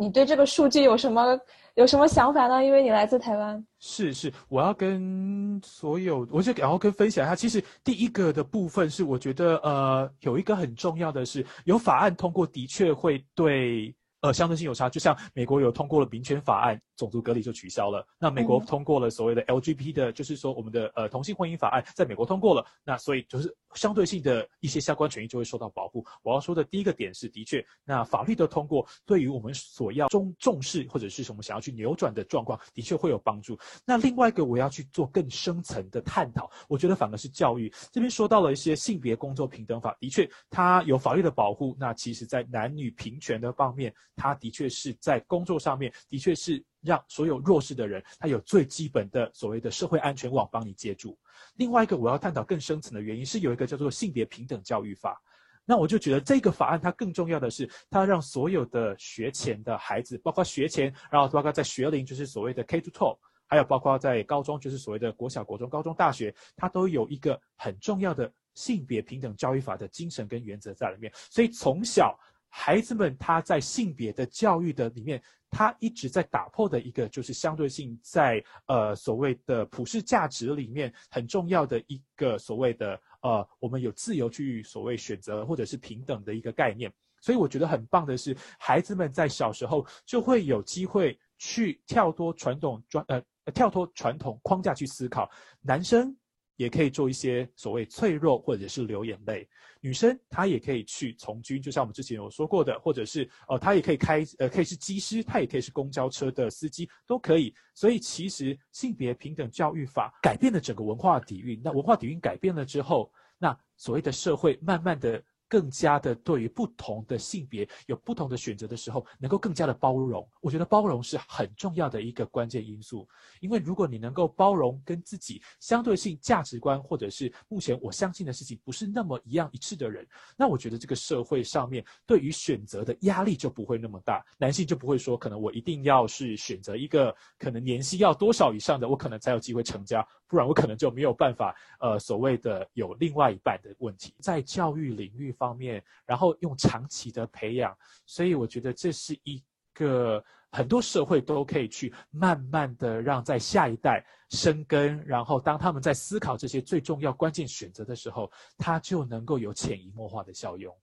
[0.00, 1.38] 你对这个数据有什么
[1.74, 2.64] 有什么想法呢？
[2.64, 3.62] 因为你来自台湾。
[3.80, 7.36] 是是，我要跟所有，我就然后跟分享一下。
[7.36, 13.94] 其实第一个的部分是，我觉得呃，有一个很重要的是，有法案通过，的确会对。
[14.22, 18.06] 呃，相对性有差，就像美国有通过了民权法案，种族隔离就取消了。
[18.18, 26.04] 那美国通过了所谓的 LGBT 的，就是说我们的呃同性婚姻法案，在美国通过了，那所以就是相对性的一些相关权益就会受到保护。
[26.22, 33.58] 我要说的第一个点是，的确，那法律的通过对于我们所要重重视或者是什么想要去扭转的状况，的确会有帮助。
[33.86, 43.90] 那另外一个我要去做更深层的探讨，我觉得反而是教育这边说到了一些性别工作平等法，的确它有法律的保护，那其实在男女平权的方面。
[44.16, 51.18] 它的确是在工作上面，的确是让所有弱势的人，他有最基本的所谓的社会安全网帮你接住。
[51.56, 55.20] 另外一个我要探讨更深层的原因是有一个叫做性别平等教育法，
[55.64, 72.18] 那我就觉得这个法案它更重要的是，它让所有的学前的孩子，包括学前，然后包括在学龄，就是所谓的 K to to 还有包括在高中，就是所谓的国小、国中、高中、大学，它都有一个很重要的性别平等教育法的精神跟原则在里面，所以从小。
[72.50, 86.92] 孩子们他在性别的教育的里面，他一直在打破的一个就是相对性，在呃所谓的普世价值里面很重要的一个所谓的呃我们有自由去所谓选择或者是平等的一个概念。
[87.22, 93.22] 所以我觉得很棒的是，孩子们在小时候就会有机会去跳脱传统专呃
[93.54, 96.16] 跳脱传统框架去思考，男生。
[96.60, 99.48] 也可以做一些所谓脆弱或者是流眼泪。
[99.80, 107.54] 女生她也可以去从军，就像我们之前有说过的，或者是呃她也可以开呃可以是机师，她也可以是公交车的司机，都可以。
[107.74, 111.58] 所以其实性别平等教育法改变了整个文化底蕴。
[111.64, 115.22] 那文化底蕴改变了之后，那所谓的社会慢慢的。
[115.50, 120.26] 更加的对于不同的性别有不同的选择的时候，能够更加的包容。
[120.40, 123.06] 我觉得包容是很重要的一个关键因素。
[123.40, 134.24] 因为如果你能够包容跟自己相对性价值观或者是目前我相信的事情不是那么一样一致的人，那我觉得这个社会上面对于选择的压力就不会那么大。
[134.38, 141.56] 男性就不会说，可能我一定要是选择一个可能年薪要多少以上的，我可能才有机会成家，不然我可能就没有办法。
[141.80, 145.34] 呃，所谓的有另外一半的问题，在教育领域。
[145.40, 147.74] 方面，然后用长期的培养，
[148.04, 150.22] 所以我觉得这是一个
[150.52, 160.76] 很多社会都可以去慢慢的让在下一代生根，然后当他们在思考这些最重要关键选择的时候，它就能够有潜移默化的效用。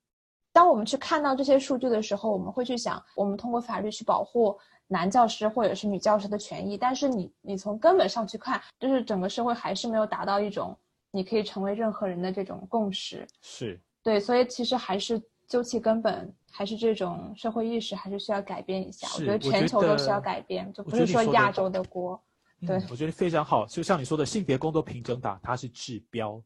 [0.51, 10.75] 当我们去看到这些数据的时候，我们会去想，我们通过法律去保护男教师或者是女教师的权益，但是你你从根本上去看，就是整个社会还是没有达到一种
[11.11, 13.27] 你可以成为任何人的这种共识。
[13.41, 13.79] 是。
[14.07, 19.05] 对，所以其实还是究其根本，还是这种社会意识还是需要改变一下。
[19.15, 22.17] 我觉得全球都需要改变，就不是说亚洲的锅。
[22.65, 23.65] 对，我觉得非常好。
[23.65, 26.41] 就像你说的，性别工作平等法，它是治标，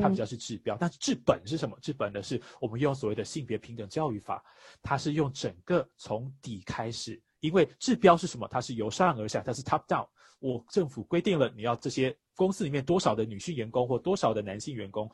[0.00, 1.76] 它比较是治标，但是治本是什么？
[1.82, 4.40] 治本的是我们用所谓的性别平等教育法，
[4.80, 8.46] 它是用整个从底开始，因为治标是什么？
[8.48, 10.06] 它是由上而下，它是 top down。
[10.38, 15.10] 我政府规定了你要这些公司里面多少的女性员工或多少的男性员工。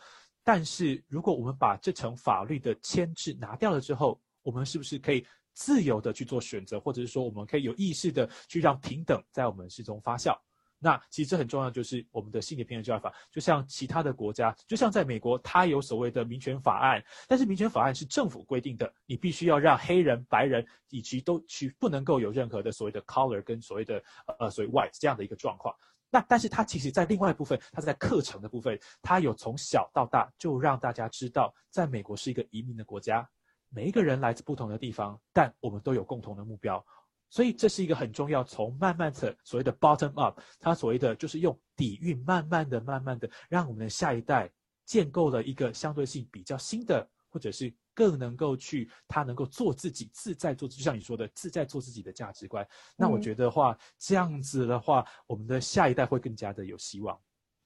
[0.49, 10.39] 但是，如果我们把这层法律的牵制拿掉了之后，我们是不是可以自由的去做选择，或者是说，我们可以有意识的去让平等在我们之中发酵？
[10.79, 24.01] 那其实这很重要，就是我们的性别平等教育法，就像其他的国家，就像在美国，它有所谓的民权法案，但是民权法案是政府规定的，你必须要让黑人、白人以及都去不能够有任何的所谓的 color 跟所谓的
[24.39, 25.75] 呃所谓 white 这样的一个状况。
[26.17, 33.29] 那但是它其实，在另外一部分，它在课程的部分，它有从小到大就让大家知道，在美国是一个移民的国家，
[33.69, 36.83] 每一个人来自不同的地方，但我们都有共同的目标，
[37.29, 44.51] 所以这是一个很重要，从慢慢的所谓的 bottom up，它所谓的就是用底蕴，慢慢的、慢慢的，让我们的下一代
[44.87, 47.71] 建构了一个相对性比较新的，或者是。
[47.97, 52.65] 更能够去，他能够做自己，自在做，就像你说的，自在做自己的价值观。
[52.95, 57.19] 那我觉得话，这样子的话，我们的下一代会更加的有希望。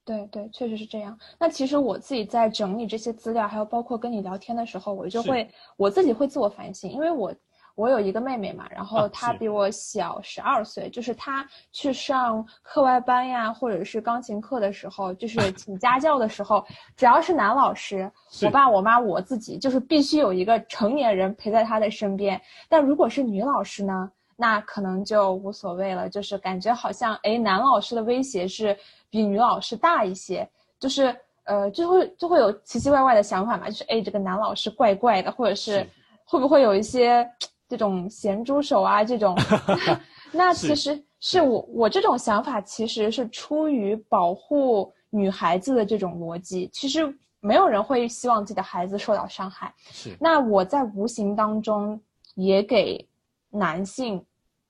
[0.04, 1.18] 对对，确实是这样。
[1.38, 7.34] 那其实我自己在整理这些资料，还有包括跟你聊天的时候，我就会我自己会自我反省，因为我。
[7.80, 16.62] 我有一个妹妹嘛，然后她比我小十二岁，就是她去上课外班呀，或者是钢琴课的时候，就是 请家教的时候，
[16.94, 18.12] 只要是男老师，
[18.42, 22.38] 我爸、我妈、我自己，就是必须有一个成年人陪在她的身边。
[22.68, 28.76] 但如果是女老师呢，那可能就无所谓了，就是感觉好像哎，男老师的威胁是
[29.08, 30.46] 比女老师大一些，
[30.78, 35.86] 就是呃，就会就会有奇奇怪怪的想法嘛，就是哎，这个男老师怪怪的，或者是
[36.26, 37.26] 会不会有一些。
[37.70, 39.38] 这种咸猪手啊，这种，
[40.32, 46.68] 那其实是我我这种想法，其实是出于保护女孩子的这种逻辑。
[46.72, 49.72] 其实没有人会希望自己的孩子受到伤害。
[49.92, 50.16] 是。
[50.20, 52.00] 那我在无形当中
[52.34, 53.08] 也给
[53.50, 54.20] 男性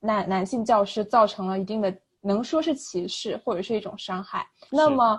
[0.00, 4.46] 男男性教师造成了一定的，能说是歧视或者是一种伤害。
[4.68, 5.18] 那么。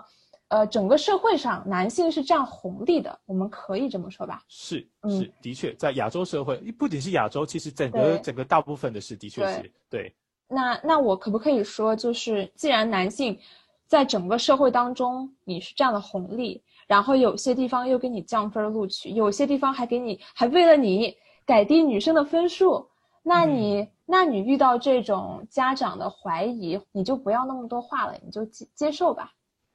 [0.51, 4.43] 呃，整个社会上男性是占红利的，我们可以这么说吧？
[4.49, 10.13] 是，是，的确，在亚洲社会，不仅是亚洲，其实整个整个大部分的是，的确是对。
[10.49, 13.39] 那那我可不可以说，就是既然男性
[13.87, 22.89] 在整个社会当中你是占了红利，然后有些地方又给你降分录取，有些地方还给你还为了你改低女生的分数，
[23.23, 29.31] 那你那你遇到这种家长的怀疑，你就不要那么多话了，你就接接受吧。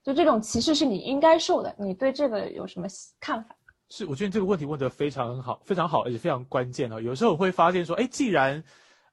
[0.07, 2.87] 就这种歧视是你应该受的，你对这个有什么
[3.19, 3.57] 看法？
[3.89, 7.01] 是，我觉得这个问题问得非常好，非常好，而且非常关键哦。
[7.01, 8.63] 有时候我会发现说，哎，既然，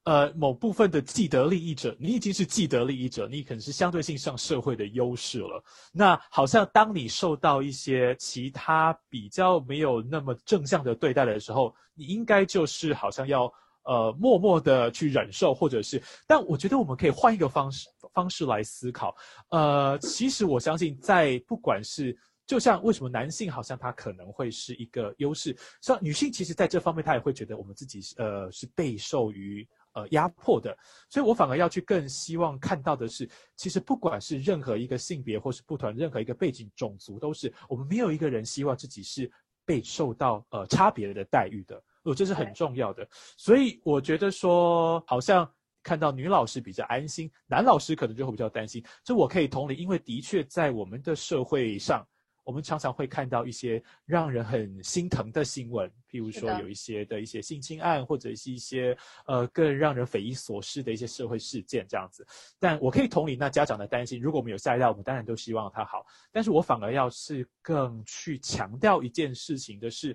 [0.03, 5.63] 呃，某部分的既得利益者，你已经是既得利益者，你可能是相对性上社会的优势了。
[5.91, 13.51] 那好像当你受到一些其他比较没有那么正向的对待的时候，你应该就是好像要。
[13.85, 19.15] 呃，默默的去忍受，或者是，但我觉得我们可以换一个方式方式来思考。
[19.49, 30.77] 呃，其实我相信，在不管是，就像为什么男性好像他可能会是一个优势，像女性其实在这方面她也会觉得我们自己呃是备受于呃压迫的，
[31.09, 39.31] 所以我反而要去更希望看到的是，其实不管是任何一个性别或是不同任何一个背景种族，都是我们没有一个人希望自己是
[39.65, 43.07] 被受到呃差别的待遇的，哦，这是很重要的。
[43.37, 45.49] 所以我觉得说，好像
[45.83, 48.83] 看到女老师比较安心，男老师可能就会比较担心。
[49.03, 52.03] 这我可以同理，因为的确在我们的社会上。
[52.45, 58.93] 我们常常会看到一些让人很心疼的新闻，譬如说有一些的一些性侵案，或者是一些
[59.27, 62.27] 呃更让人匪夷所思的一些社会事件这样子。
[62.59, 66.05] 但我可以同理那家长的担心，如果我们有下一代，我们当然都希望他好。
[66.33, 70.13] 但是我反而要是更去强调一件事情的是，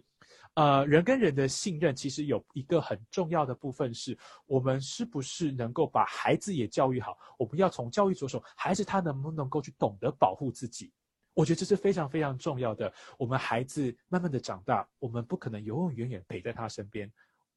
[0.59, 7.17] 呃，人跟人的信任其实有一个很重要的部分是，我们是不是能够把孩子也教育好？
[7.39, 10.93] 我们要从教育着手，孩子他能不能够去懂得保护自己？
[11.33, 12.93] 我觉得这是非常非常重要的。
[13.17, 17.09] 我们孩子慢慢的长大，我们不可能永永远远陪在他身边，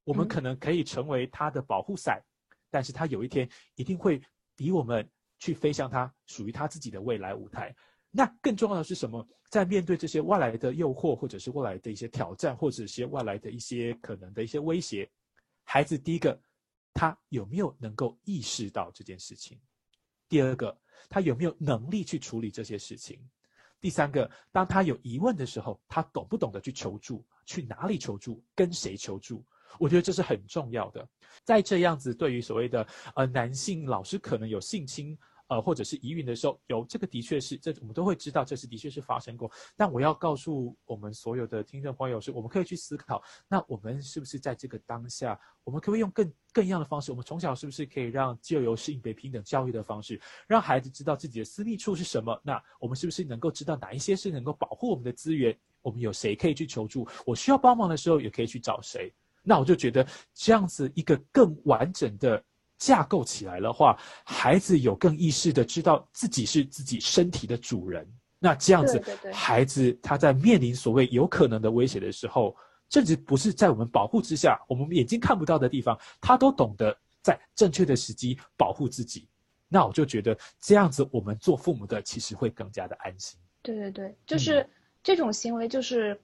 [0.04, 2.22] 我们可能可以成为他的保护伞，
[2.70, 4.22] 但是他有一天一定会
[4.56, 7.76] 比我们去飞向他属于他自己的未来舞台。
[8.12, 9.26] 那更重要的是什么？
[9.50, 15.10] 在面对这些外来的诱惑，或者是外来的一些挑战，或者一些外来的一些可能的一些威胁，
[15.64, 16.40] 孩子第一个，
[16.94, 19.60] 他有没有能够意识到这件事情？
[20.30, 20.78] 第二个，
[21.10, 23.20] 他有没有能力去处理这些事情？
[23.80, 27.26] 第三个，当他有疑问的时候，他懂不懂得去求助？
[27.46, 28.42] 去哪里求助？
[28.56, 29.44] 跟谁求助？
[29.80, 31.08] 我觉得这是很重要的。
[31.44, 35.18] 在这样子，对于所谓的呃男性老师可能有性侵。
[35.52, 39.52] 呃，或者是疑云的时候，有这个的确是，这我们都会知道，这是的确是发生过。
[39.76, 47.12] 但我要告诉我们所有的听众朋友，是我们可以去思考，那我们是不是在这个当下，我们可不可以用更更一样的方式？
[47.12, 52.40] 我们从小是不是可以让就由性别平等教育的方式，让孩子知道自己的私密处是什么？
[52.46, 55.54] 那我们是不是能够知道哪一些是能够保护我们的资源？
[55.82, 57.06] 我们有谁可以去求助？
[57.26, 59.14] 我需要帮忙的时候，也可以去找谁？
[59.44, 62.42] 那我就觉得这样子一个更完整的。
[62.82, 68.12] 架构起来的话，孩子有更意识的知道自己是自己身体的主人。
[68.40, 69.00] 那这样子，
[69.32, 72.56] 孩子他在面临所谓有可能的威胁的时候，
[72.90, 79.30] 甚至不是在我们保护之下，我们眼睛看不到的地方，他都懂得在正确的时机保护自己。
[79.68, 83.40] 那我就觉得这样子，我们做父母的其实会更加的安心。
[83.62, 84.68] 对对对，就是
[85.04, 86.20] 这种行为就是。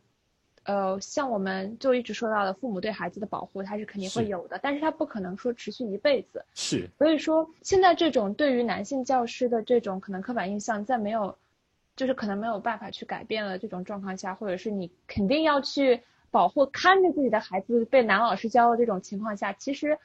[0.68, 6.44] 呃，像我们就一直说到的，父母对孩子的保护，他是肯定会有的，但是他不可能说持续一辈子。
[6.54, 11.34] 是，所以说现在这种对于男性教师的这种可能刻板印象，在没有，
[11.96, 15.98] 就是可能没有办法去改变了这种状况下，或者是你肯定要去
[16.32, 19.98] 保护看着自己的孩子被男老师教的这种情况下，其实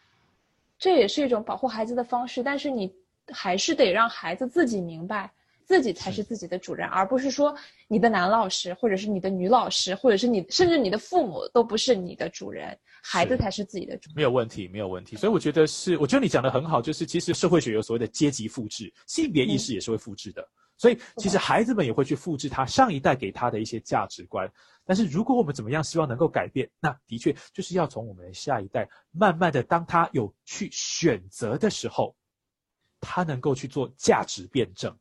[0.78, 2.94] 这也是一种保护孩子的方式，但是你
[3.32, 5.28] 还是得让孩子自己明白。
[5.66, 7.54] 自己才是自己的主人，而不是说
[7.88, 14.14] 你的男老师，或者是你的女老师，或者是你，甚至你的父母都不是你的主人，孩子才是自己的主人。
[14.16, 15.16] 没有问题，没有问题。
[15.16, 20.46] 所以我觉得是，我觉得你讲的很好，就是其实社会学有所谓的阶级复制，性别意识也是会复制的。
[20.78, 24.50] 所以其实孩子们也会去复制他上一代给他的一些价值观。
[24.84, 32.16] 但是如果我们怎么样希望能够改变，那的确就是要从我们的下一代慢慢的，当他有去选择的时候，
[33.00, 34.92] 他能够去做价值辩证。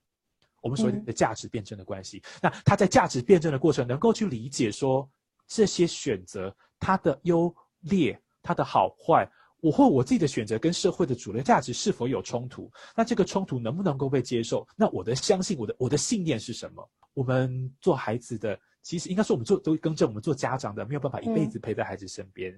[0.61, 5.09] 我们所谓的价值辩证的关系，那他在价值辩证的过程，能够去理解说
[5.47, 9.27] 这些选择它的优劣、它的好坏，
[9.59, 12.71] 我或我自己的选择跟社会的主流价值是否有冲突？
[12.95, 14.65] 那这个冲突能不能够被接受？
[14.75, 16.87] 那我的相信，我的我的信念是什么？
[17.13, 22.57] 我们做孩子的，其实应该说我们做都更正，我们做家长的没有办法一辈子陪在孩子身边，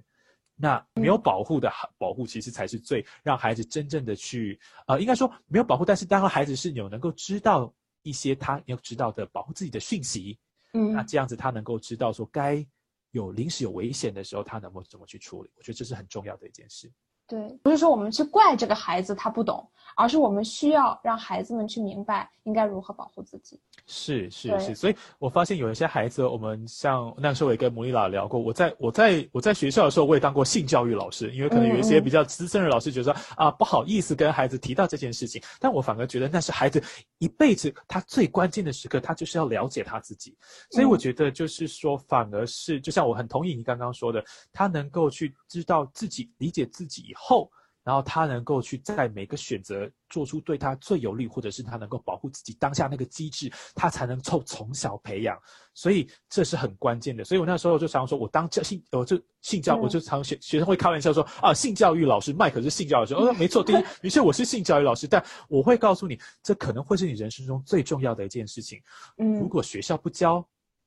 [0.54, 7.72] 那没有保护的保护，其实才是最让孩子真正的去呃，应该说没有保护，但是当孩子是有能够知道。
[8.04, 10.38] 一些他要知道的保护自己的讯息，
[10.74, 12.64] 嗯，那这样子他能够知道说该
[13.10, 15.50] 有临时有危险的时候，他能够怎么去处理？
[15.56, 16.92] 我觉得这是很重要的一件事。
[17.26, 19.66] 对，不是说我们去怪这个孩子他不懂，
[19.96, 23.58] 而是我们需要让孩子们去明白应该如何保护自己。
[23.86, 28.40] 是是是，所以我发现有一些孩子，我们像那时候也跟摩莉拉聊过。
[28.40, 36.82] 我在我在我在学校的时候，我也当过性教育老师，因为可能有一些比较资深的老师觉得啊不好意思跟孩子提到这件事情，但我反而觉得那是孩子
[37.18, 40.34] 一辈子他最关键的时刻，他就是要了解他自己。
[40.70, 47.50] 所以我觉得就是说，反而是就像我很同意你刚刚说的，他能够去知道自己、理解自己以后。
[47.86, 55.38] 然后他能够去在每个选择做出对他最有利，或者是他能够保护自己当下那个机制，他才能从从小培养。
[55.74, 57.22] 所以这是很关键的。
[57.22, 63.14] 所以我那时候就常说，我当教性，我就性教，我就常学学生会开玩笑说啊，性教育老师麦可是性教育老师。
[63.16, 68.80] 我说没错，第一， 的确我是性教育老师，但我会告诉你，这可能会是你人生中最重要的一件事情。
[69.18, 70.42] 嗯，如果学校不教，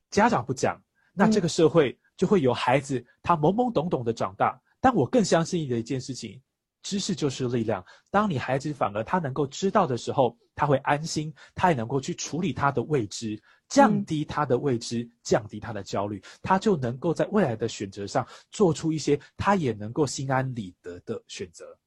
[0.09, 0.81] 家长不讲，
[1.13, 4.59] 那这个社会就会有孩子他懵懵懂懂的长大。
[4.79, 6.41] 但我更相信的一件事情。
[6.83, 7.83] 知识就是力量。
[8.09, 21.77] 当你孩子反而他能够知道的时候，他会安心，他也能够去处理他的未知，降低他的未知，降低他的焦虑，他就能够在未来的选择上做出一些他也能够心安理得的选择。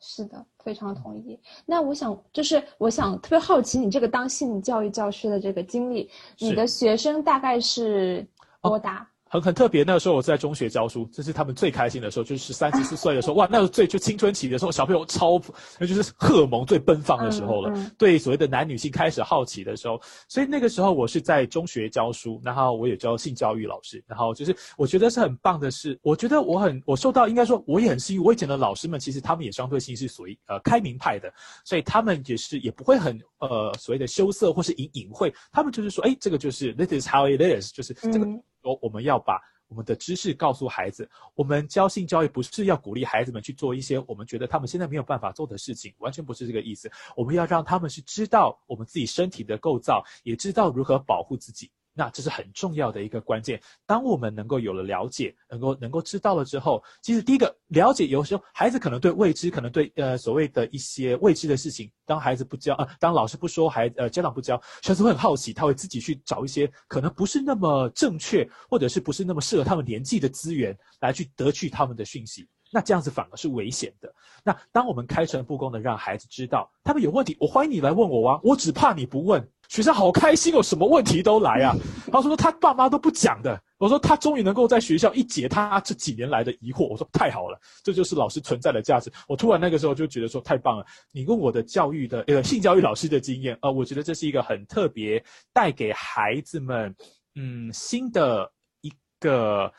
[0.00, 1.40] 是的，非常同意。
[1.64, 8.26] 那我想，就是我想特别好奇你这个当心理教育教师的这个经历，你的学生大概是
[8.60, 9.08] 多大？
[9.32, 15.40] 很很特别，那个时候我在中学教书，这是他们最开心的时候，就是十三十四岁的时候，哇，那个最就青春期的时候，小朋友超，
[15.78, 31.32] 那就是荷尔蒙最奔放的时候了，对所谓的男女性开始好奇的时候，所以那个时候我是在中学教书，然后我也教性教育老师，然后就是我觉得是很棒的是，我觉得我很我受到应该说我也很幸运，我以前的老师们其实他们也相对性是属于呃开明派的，
[31.64, 38.26] 所以他们也是也不会很呃所谓的羞涩或是隐隐晦，他们就是说，哎，这个就是 this is how it is，就是这个。
[38.62, 46.90] 说我们要把我们的知识告诉孩子，我们教性教育不是要鼓励孩子们去做一些我们觉得他们现在没有办法做的事情，完全不是这个意思。
[47.16, 51.70] 我们要让他们是知道我们自己身体的构造，也知道如何保护自己。
[51.94, 53.60] 那这是很重要的一个关键。
[53.86, 72.48] 当我们能够有了了解，能够能够知道了之后，其实第一个了解，有时候孩子可能对未知，可能对呃所谓的一些未知的事情，当孩子不教啊，当老师不说，孩呃家长不教，孩子会很好奇，他会自己去找一些可能不是那么正确，或者是不是那么适合他们年纪的资源来去得去他们的讯息。
[72.72, 74.12] 那这样子反而是危险的。
[74.42, 79.46] 那当我们开诚布公的让孩子知道他们有问题，我欢迎你来问我啊，我只怕你不问。
[79.68, 81.74] 学生好开心哦，什么问题都来啊。
[82.10, 83.58] 他说他爸妈都不讲的。
[83.78, 86.86] 我说他终于能够在学校一解他这几年来的疑惑。
[86.86, 89.10] 我说太好了，这就是老师存在的价值。
[89.26, 90.84] 我突然那个时候就觉得说太棒了。
[91.10, 96.94] 你问我的教育的呃性教育老师的经验，呃，我觉得这是一个很特别，带给孩子们
[97.34, 98.52] 嗯新的
[98.82, 99.72] 一个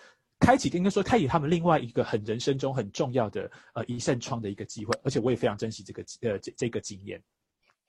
[0.44, 4.91] 开启，应该说开启他们另外一个很人生中很重要的呃一扇窗的一个机会。
[5.04, 7.22] 而且我也非常珍惜这个呃这这个经验。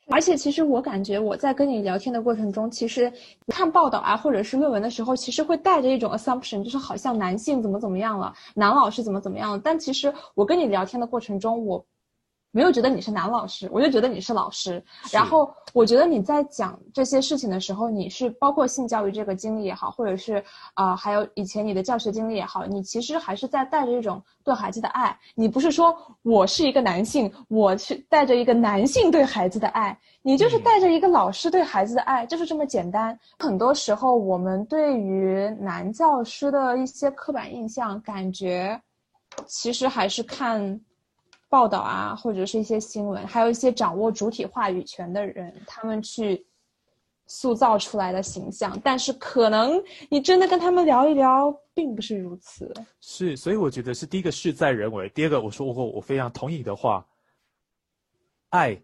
[0.07, 3.13] 而且，其实我感觉我在跟你聊天的过程中，其实
[3.49, 9.61] 看报道啊，或者是论文的时候，其实会带着一种 assumption，就是好像男性怎么怎么样了，男老师怎么怎么样了。
[9.65, 11.85] 但其实我跟你聊天的过程中，我。
[12.55, 14.81] 没有觉得你是男老师，我就觉得你是老师。
[15.11, 20.41] 然后我觉得你在讲这些事情的时候，你是包括性教育这个经历也好，或者是
[20.75, 25.19] 啊，还有以前你的教学经历也好，你其实还是在带着一种对孩子的爱。
[25.35, 25.93] 你不是说
[26.23, 33.19] 我是一个男性，我是带着一个男性对孩子的爱，你就是带着一个老师对孩子的爱，就是这么简单。
[33.41, 38.81] 很多时候，我们对于男教师的一些刻板印象，感觉
[39.45, 40.81] 其实还是看。
[41.49, 46.47] 报道啊，或者是一些新闻，还有一些掌握主体话语权的人，他们去
[47.27, 48.79] 塑造出来的形象。
[48.83, 52.73] 但是，可能你真的跟他们聊一聊，并不是如此。
[53.01, 55.09] 是，所以我觉得是第一个事在人为。
[55.11, 57.07] 第二个，我说过我非常同意你的话，
[58.51, 58.81] 爱，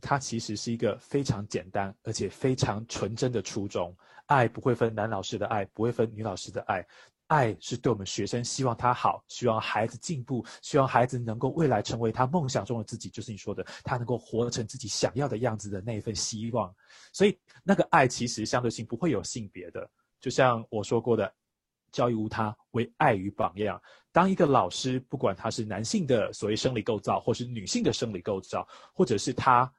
[0.00, 3.94] 它其实是一个非常简单而且非常纯真的初衷。
[4.26, 6.84] 爱不会分男老师的爱，不会分女老师的爱。
[7.28, 16.72] 爱是对我们学生，希望他好，希望孩子进步，希望孩子能够未来成为他梦想中的自己，就是你说的，他能够活成自己想要的样子的那一份希望。
[17.12, 21.32] 所以那个爱其实相对性不会有性别的，就像我说过的，
[21.90, 23.80] 教育无他，为爱与榜样。
[24.12, 29.70] 当一个老师，不管他是男性的所谓生理构造，或是女性的生理构造，或者是他，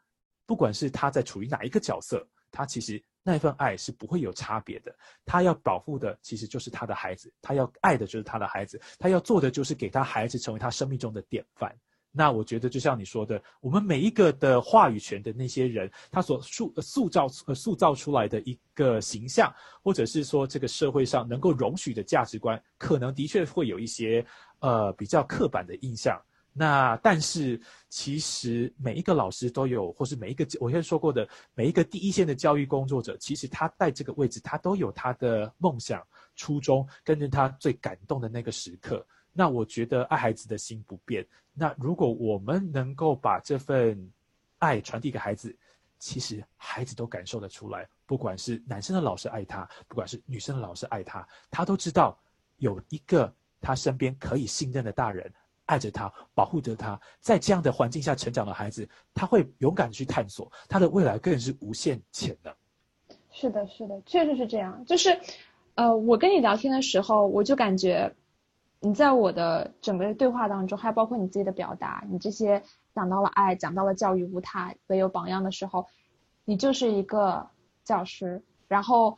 [0.45, 3.01] 不管是他在处于哪一个角色，他其实。
[3.29, 11.75] 那份爱是不会有差别的，他要保护的其实就是他的孩子，他要爱的就是他的孩子，他要做的就是给他孩子成为他生命中的典范。
[12.09, 19.53] 那我觉得就像你说的，我们每一个的话语权的那些人，他所塑塑造呃塑造出来的一个形象，
[19.83, 24.25] 或者是说这个社会上能够容许的价值观，可能的确会有一些
[24.59, 26.17] 呃比较刻板的印象。
[26.57, 36.05] 那但是其实每一个老师都有，或是每一个我先说过的每一个第一线的教育工作者，其实他在这个位置，他都有他的梦想
[36.35, 39.05] 初衷，跟着他最感动的那个时刻。
[39.31, 41.23] 那我觉得爱孩子的心不变。
[41.53, 44.11] 那如果我们能够把这份
[44.57, 45.55] 爱传递给孩子，
[45.99, 47.87] 其实孩子都感受得出来。
[48.07, 52.19] 不管是男生的老师爱他，不管是女生的老师爱他，他都知道
[52.57, 53.31] 有一个
[53.61, 55.31] 他身边可以信任的大人。
[55.67, 62.53] 爱着他，保护着他，在这样的环境下成长的孩子，他会勇敢去探索，他的未来更是无限潜能。
[63.31, 64.83] 是的，是的，确实是这样。
[64.85, 65.19] 就是，
[65.75, 68.11] 呃，我跟你聊天的时候，我就感觉，
[68.79, 72.63] 你在我的整个对话当中，还包括你自己的表达，你这些
[72.95, 75.85] 讲到了爱，讲到了教育无他，唯有榜样的时候，
[76.45, 77.47] 你就是一个
[77.83, 78.41] 教师。
[78.67, 79.17] 然后，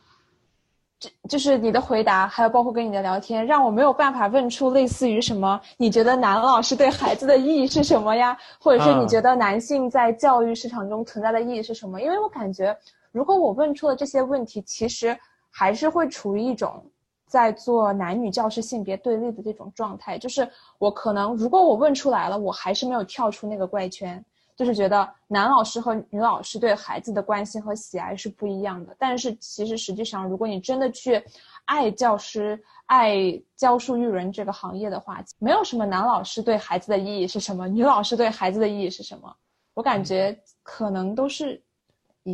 [0.99, 5.59] 这就是你的回答，还有包括跟你的聊天，让我没有办法问出类似于什么？
[5.77, 8.37] 你觉得男老师对孩子的意义是什么呀？
[8.59, 12.01] 或者是你觉得男性在教育市场中存在的意义是什么？
[12.01, 12.77] 因为我感觉，
[13.13, 15.17] 如果我问出了这些问题，其实
[15.49, 16.83] 还是会处于一种
[17.27, 20.17] 在做男女教师性别对立的这种状态。
[20.17, 20.45] 就是
[20.79, 24.21] 我可能，如果我问出来了，我还是没有跳出那个怪圈。
[24.59, 31.23] 就是觉得男老师和女老师对孩子的关心和喜爱是不一样的，但是其实实际上，如果你真的去
[31.63, 39.33] 爱教师、爱教书育人这个行业的话，没有什么男老师对孩子的意义是什么，女老师对孩子的意义是什么，
[39.75, 41.63] 我感觉可能都是。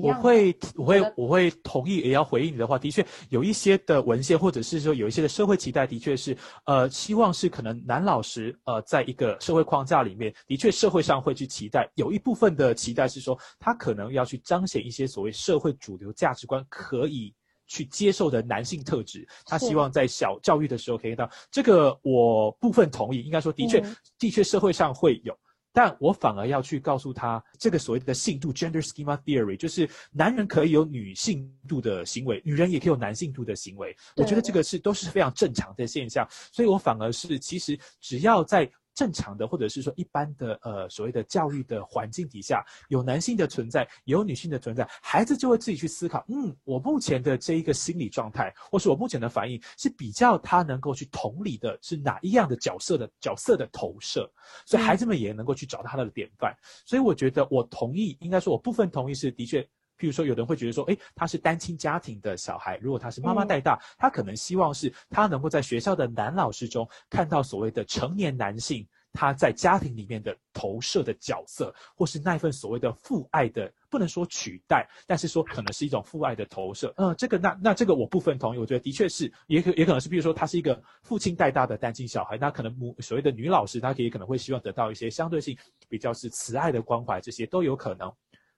[0.02, 2.78] 我会，我会，我会同意，也要回应你的话。
[2.78, 17.34] 的确，有一些的文献，或者是说有一些的社会期待，的确是，呃，希望是可能男老师，呃，在一个社会框架里面，的确社会上会去期待，有一部分的期待是说，他可能要去彰显一些所谓社会主流价值观可以
[17.68, 19.28] 去接受的男性特质。
[19.46, 23.84] 他希望在小教育的时候可以到这个，我部分同意，应该说的确，
[24.20, 25.36] 的确社会上会有。
[25.76, 33.94] 但我反而要去告诉他，这个所谓的性度 （gender schema theory） 就是男人可以有女性度的行为，女人也可以有男性度的行为。
[34.16, 38.72] 我觉得这个是都是非常正常的现象，所以我反而是其实只要在。
[38.96, 54.32] 正常的，或者是说一般的，呃，所谓的教育的环境底下，有男性的存在，有女性的存在，孩子就会自己去思考，嗯，我目前的这一个心理状态，或是我目前的反应，是比较他能够去同理的，是哪一样的角色的角色的投射，
[54.66, 56.56] 所以孩子们也能够去找到他的典范。
[56.86, 59.68] 所以我觉得我同意，应该说我部分同意是的确。
[59.98, 76.94] 譬如说，有人会觉得说，诶，他是单亲家庭的小孩，如果他是妈妈带大，他可能希望是他能够在学校的男老师中看到所谓的成年男性他在家庭里面的投射的角色，或是那份所谓的父爱的，不能说取代，但是说可能是一种父爱的投射。
[76.98, 88.14] 嗯，这个那那这个我部分同意，我觉得的确是，也可也可能是，比如说他是一个父亲带大的单亲小孩，那可能母所谓的女老师，她也可能会希望得到一些相对性比较是慈爱的关怀，这些都有可能。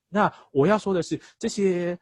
[0.09, 1.97] 那我要说的是，这些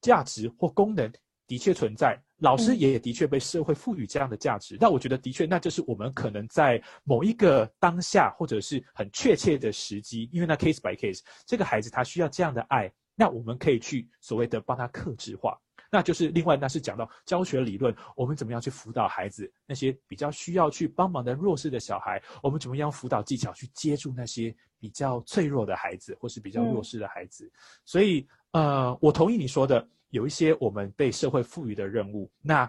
[0.00, 1.10] 价值或功能
[1.46, 4.76] 的确存在，老师也的确被社会赋予这样的价值。
[4.80, 15.58] 那我觉得的确，那就是我们可能在某一个当下，或者是很确切的时机，因为那 case by case，这个孩子他需要这样的爱，那我们可以去所谓的帮他克制化。
[15.90, 27.50] 那就是另外，那是讲到教学理论，我们怎么样去辅导孩子那些比较需要去帮忙的弱势的小孩，我们怎么样辅导技巧去接住那些比较脆弱的孩子或是比较弱势的孩子。
[27.84, 32.68] 所以，呃，我同意你说的，有一些我们被社会赋予的任务，那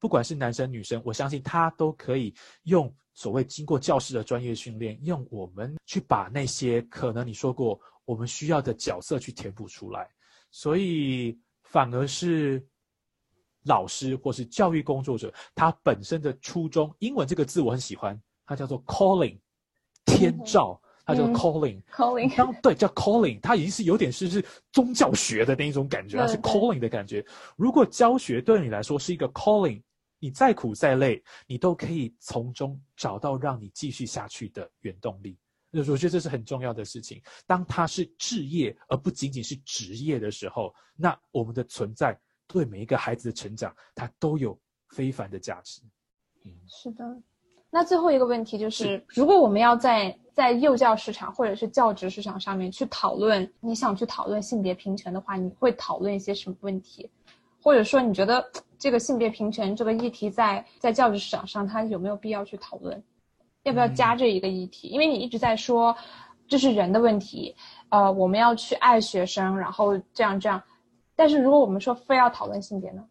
[0.00, 10.08] 不管是男生女生，我相信他都可以用所谓经过教师的专业训练，用我们去把那些可能你说过我们需要的角色去填补出来。
[10.50, 11.38] 所以。
[11.68, 12.66] 反而是
[13.64, 19.38] 老师或是教育工作者，他本身的初衷，英文这个字我很喜欢，它叫做 calling，
[20.06, 24.42] 天照，它叫 calling，calling，当对叫 calling，它已经是有点是是
[24.72, 27.22] 宗教学的那一种感觉，它是 calling 的感觉。
[27.56, 29.82] 如果教学对你来说是一个 calling，
[30.18, 35.38] 你再苦再累，你都可以从中找到让你继续下去的原动力。
[35.72, 37.22] 我觉得这是很重要的事情。
[37.46, 44.58] 当它是置业而不仅仅是职业的时候，那我们的存在对每一个孩子的成长，它都有
[44.88, 45.82] 非凡的价值。
[46.44, 47.04] 嗯，是的。
[47.70, 57.10] 那最后一个问题就是，如果我们要在在幼教市场或者是教职市场上面去讨论，你想去讨论性别平权的话，你会讨论一些什么问题？
[57.60, 58.42] 或者说，你觉得
[58.78, 63.02] 这个性别平权这个议题在在教职市场上，它有没有必要去讨论？
[63.64, 64.88] 要不要加这一个议题？
[64.88, 65.94] 因为你一直在说，
[66.46, 67.54] 这是人的问题，
[67.90, 70.62] 呃，我们要去爱学生，然后这样这样。
[71.14, 73.04] 但是如果我们说非要讨论性别呢？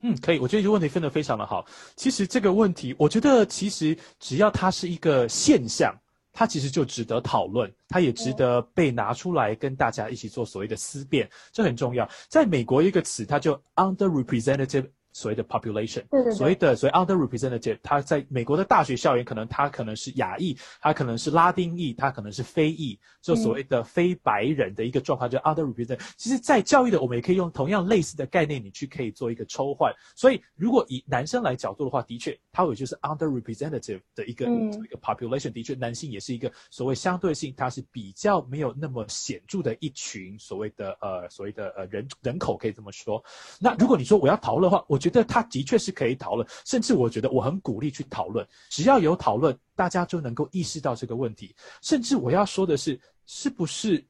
[0.00, 0.38] 嗯，可以。
[0.38, 1.64] 我觉得这个问题分得非常的好。
[1.96, 5.92] 其实这个问题，我觉得其实只要它是一个现象，
[6.32, 12.08] 它其实就值得讨论，它也值得被拿出来跟大家一起做所谓的思辨，这很重要。
[12.28, 14.88] 在美国一个词，它就 underrepresented。
[15.18, 26.00] 所谓的 population，所谓的所谓 underrepresented，他在美国的大学校园，可能他可能是亚裔，他可能是拉丁裔，他可能是非裔，就所谓的非白人的一个状况，就 underrepresented。
[26.16, 29.92] 其实，在教育的，我们也可以用同样类似的概念，你去可以做一个抽换。
[30.14, 43.20] 所以，如果以男生来角度的话，的确，他有就是 underrepresented 的一个一个 population，的确，男性也是一个所谓相对性，他是比较没有那么显著的一群所谓的呃所谓的呃人人口，可以这么说。
[43.60, 48.46] 那如果你说我要讨论的话，我觉觉得他的确是可以讨论，甚至我觉得我很鼓励去讨论。
[48.68, 51.54] 只要有讨论，大家就能够意识到这个问题。
[51.82, 54.04] 甚至我要说的是，是不是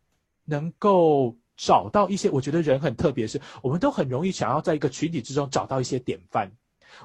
[0.44, 6.50] 能够找到一些，我觉得人很特别，是我们都很容易想要在一个群体之中找到一些典范。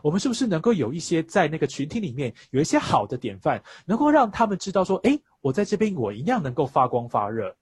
[0.02, 7.56] 我们是不是能够有一些在那个群体里面有一些好的典范，能够让他们知道说，哎，我在这边我一样能够发光发热。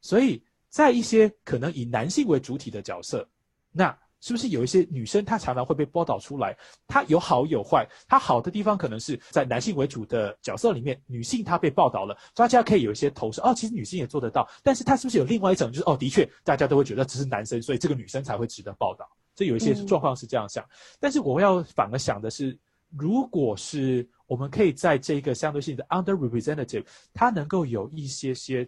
[0.00, 3.28] 所以在一些可能以男性为主体的角色，
[3.72, 3.96] 那。
[4.20, 6.56] 是不是有一些女生她常常会被报道出来？
[6.86, 7.86] 她有好有坏。
[8.08, 13.42] 她好的地方可能是在男性为主的角色里面，女性她被报道了，大家可以有一些投射。
[13.42, 14.48] 哦，其实女性也做得到。
[14.62, 19.08] 但是她是不是有另外一种，就是哦，的确大家都会觉得只是男生，所以这个女生才会值得报道。
[19.34, 20.64] 这有一些状况是这样想。
[20.98, 22.58] 但是我要反而想的是，
[22.96, 28.66] 如果是我们可以在这个相对性的 underrepresentative，他能够有一些些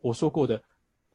[0.00, 0.60] 我说过的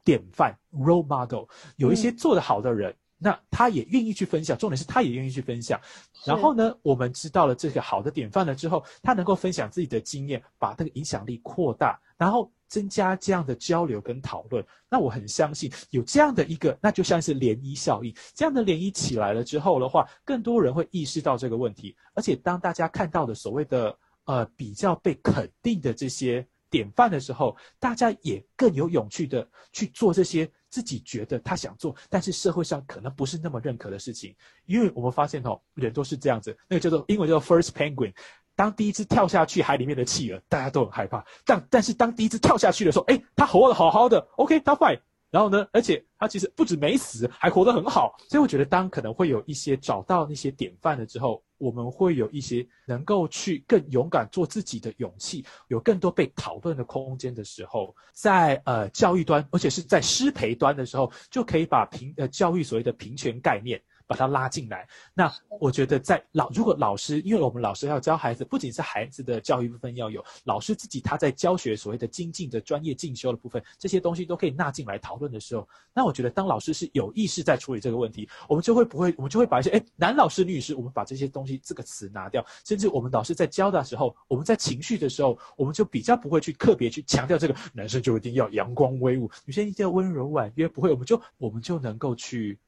[0.05, 2.95] 典范 role model，有一些做得好的人。
[3.23, 5.79] 那他也愿意去分享，重点是他也愿意去分享。
[6.25, 14.61] 然后呢，我们知道了这个好的典范了之后，他能够分享自己的经验，把这个影响力扩大，然后增加这样的交流跟讨论。
[14.89, 18.13] 那我很相信有这样的一个，那就像是涟漪效应。
[18.35, 21.95] 这样的涟漪起来了之后的话，更多人会意识到这个问题。
[22.13, 30.49] 而且当大家看到的所谓的呃比较被肯定的这些典范的时候，大家也更有勇气的去做这些。
[30.73, 36.57] 自己觉得他想做，但是社会上可能不是那么认可的事情，因为我们发现哦，人都是这样子。
[36.67, 38.11] 那个叫做英文叫做 first penguin，
[38.55, 41.23] 当第一只跳下去海里面的企鹅，大家都很害怕。
[41.45, 44.99] 但但是当第一只跳下去的时候，哎，它活得好好的，OK，它 fine。
[45.29, 45.67] 然后呢？
[45.71, 48.15] 而且他其实不止没死，还活得很好。
[48.29, 63.81] 所以我觉得，当可能会有一些找到那些典范了之后，我们会有一些能够去更勇敢做自己的勇气，有更多被讨论的空间的时候，在呃教育端，而且是在师培端的时候，就可以把平呃教育所谓的平权概念。
[64.05, 92.59] 把他拉进来，那我觉得在老如果老师，因为我们老师要教孩子，不仅是孩子的教育部分要有，老师自己他在教学所谓的精进的专业进修的部分，这些东西都可以纳进来讨论的时候，那我觉得当老师是有意识在处理这个问题，我们就会不会，我们就会把一些哎男老师女老师，我们把这些东西这个词拿掉，甚至我们老师在教的时候，我们在情绪的时候，我们就比较不会去特别去强调这个男生就一定要阳光威武，女生一定要温柔婉约，不会，我们就我们就能够去。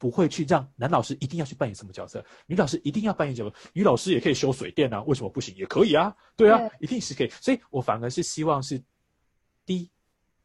[0.00, 3.52] 不会去让男老师一定要去扮演什么角色，女老师一定要扮演什么？
[3.74, 5.54] 女老师也可以修水电啊，为什么不行？
[5.56, 7.28] 也可以啊，对啊，一定是可以。
[7.38, 8.82] 所以我反而是希望是，
[9.66, 9.90] 第一，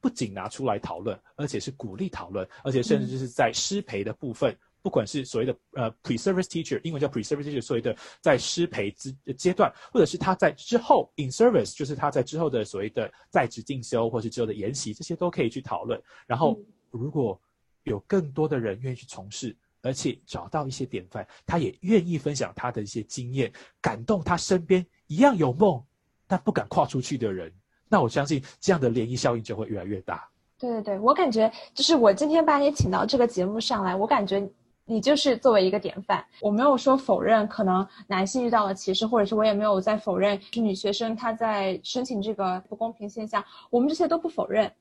[0.01, 15.97] 不仅拿出来讨论，而且是鼓励讨论，而且甚至就是在师培的部分，不管是所谓的呃 pre-service teacher，英文叫 pre-service teacher，所谓的在师培之阶段，或者是他在之后 in service，就是他在之后的所谓的在职进修，或是之后的研习，这些都可以去讨论。
[16.27, 16.59] 然后
[16.91, 17.39] 如果
[17.85, 25.81] 有更多的人愿意去从事，而且找到一些典范，他也愿意分享他的一些经验，感动他身边一样有梦
[26.27, 27.51] 但不敢跨出去的人。
[27.87, 30.27] 那我相信这样的涟漪效应就会越来越大。
[30.57, 34.49] 对对对，我感觉就是我今天把你请到这个节目上来，我感觉
[34.85, 36.25] 你就是作为一个典范。
[36.41, 44.71] 我没有说否认可能男性遇到了歧视，或者是我也没有在否认是女学生她在申请这个不公平现象，我们这些都不否认。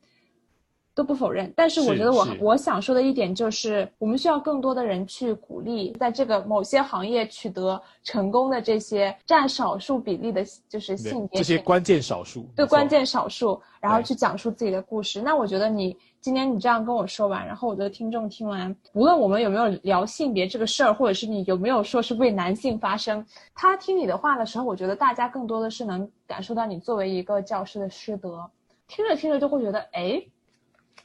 [0.94, 15.20] 都不否认，但是我觉得我我想说的一点就是，我们需要更多的人去鼓励，在这个某些行业取得成功的这些占少数比例的，就是性别这些关键少数，对关键少数，然后去讲述自己的故事。
[15.20, 28.48] 那我觉得你今天你这样跟我说完，然后我的听众听完，无论我们有没有聊性别这个事儿，或者是你有没有说是为男性发声，他听你的话的时候，我觉得大家更多的是能感受到你作为一个教师的师德，
[28.86, 30.24] 听着听着就会觉得，哎。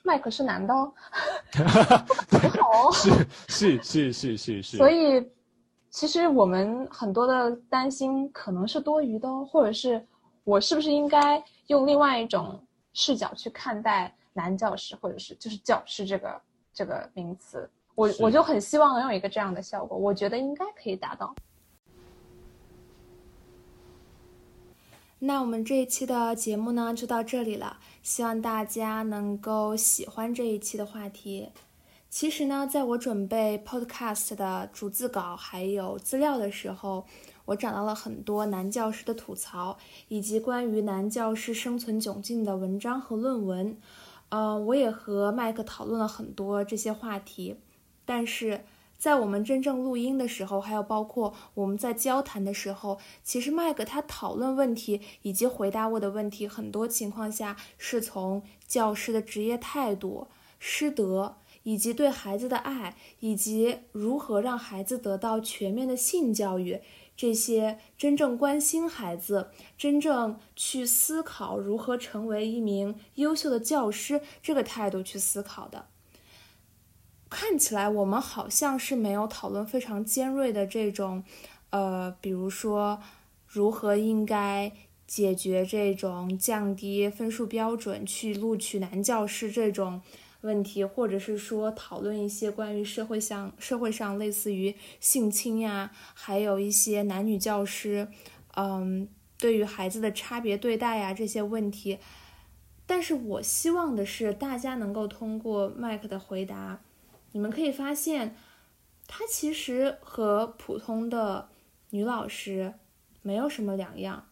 [0.10, 0.74] 麦克是男的，
[2.60, 3.12] 好，是
[3.48, 4.78] 是是是是是。
[4.78, 5.24] 所以，
[5.92, 10.04] 其实我们很多的担心可能是多余的，或者是
[10.44, 12.60] 我是不是应该用另外一种
[12.94, 16.42] 视角去看待男教师，或者是就是教师这个
[16.74, 17.70] 这个名词？
[17.94, 21.36] 我我就很希望能有一个这样的效果，我觉得应该可以达到。
[25.22, 27.78] 那我们这一期的节目呢，就到这里了。
[28.02, 31.50] 希望大家能够喜欢这一期的话题。
[32.10, 37.06] 其实呢，在我准备 podcast 的逐字稿还有资料的时候，
[37.44, 43.78] 我找到了很多男教师的吐槽，以及关于男教师生存窘境的文章和论文。
[44.30, 47.58] 嗯，我也和麦克讨论了很多这些话题，
[48.06, 48.64] 但是。
[49.00, 60.28] 在我们真正录音的时候，还有包括我们在交谈的时候，其实麦克他讨论问题以及回答我的问题，很多情况下是从教师的职业态度、
[60.60, 66.82] 师德，以及对孩子的爱，以及如何让孩子得到全面的性教育，
[67.16, 75.88] 这些真正关心孩子、真正去思考如何成为一名优秀的教师这个态度去思考的。
[77.30, 81.24] 看起来我们好像是没有讨论非常尖锐的这种，
[81.70, 83.00] 呃，比如说
[83.48, 84.72] 如何应该
[85.06, 90.02] 解决这种降低分数标准去录取男教师这种
[90.42, 98.08] 问题，或者是说讨论一些关于社会上社会上类似于性侵呀，还有一些男女教师，
[98.56, 99.08] 嗯，
[99.38, 102.00] 对于孩子的差别对待呀这些问题。
[102.88, 106.80] 但是我希望的是大家能够通过麦克的回答。
[107.32, 108.36] 你们可以发现，
[109.08, 111.50] 她其实和普通的
[111.92, 112.74] 女老师
[113.22, 114.28] 没有什么两样。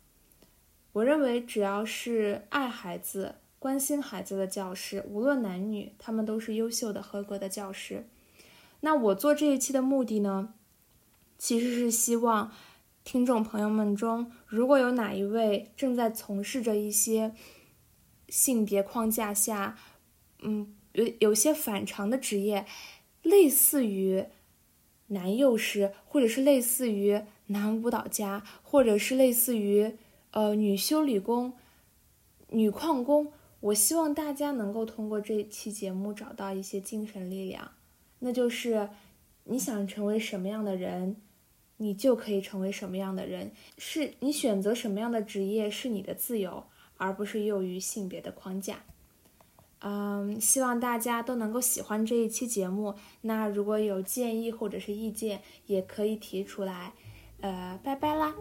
[0.93, 8.08] 我认为，只要是爱孩子、关心孩子的教师，无论男女，他们都是优秀的、合格的教师。
[8.80, 10.54] 那我做这一期的目的呢，
[11.38, 12.52] 其实是希望
[13.04, 17.36] 听众朋友们中，如果有哪一位正在从事着一些
[18.30, 19.78] 性别框架下，
[20.39, 20.74] 嗯。
[20.98, 22.66] 有有些反常的职业，
[23.22, 24.26] 类似于
[25.08, 29.93] 男幼师，或者是类似于男舞蹈家，或者是类似于
[30.32, 31.54] 呃女修理工、
[32.50, 33.32] 女矿工。
[33.60, 37.72] 我希望大家能够通过这期节目找到一些精神力量，
[38.20, 38.89] 那就是
[39.43, 41.18] 你想成为什么样的人，
[41.78, 43.52] 你就可以成为什么样的人。
[43.78, 46.64] 是你选择什么样的职业是你的自由，
[46.98, 48.84] 而不是囿于性别的框架。
[49.80, 52.96] 嗯，希望大家都能够喜欢这一期节目。
[53.22, 56.94] 那如果有建议或者是意见，也可以提出来。
[57.42, 58.34] 呃，拜拜啦。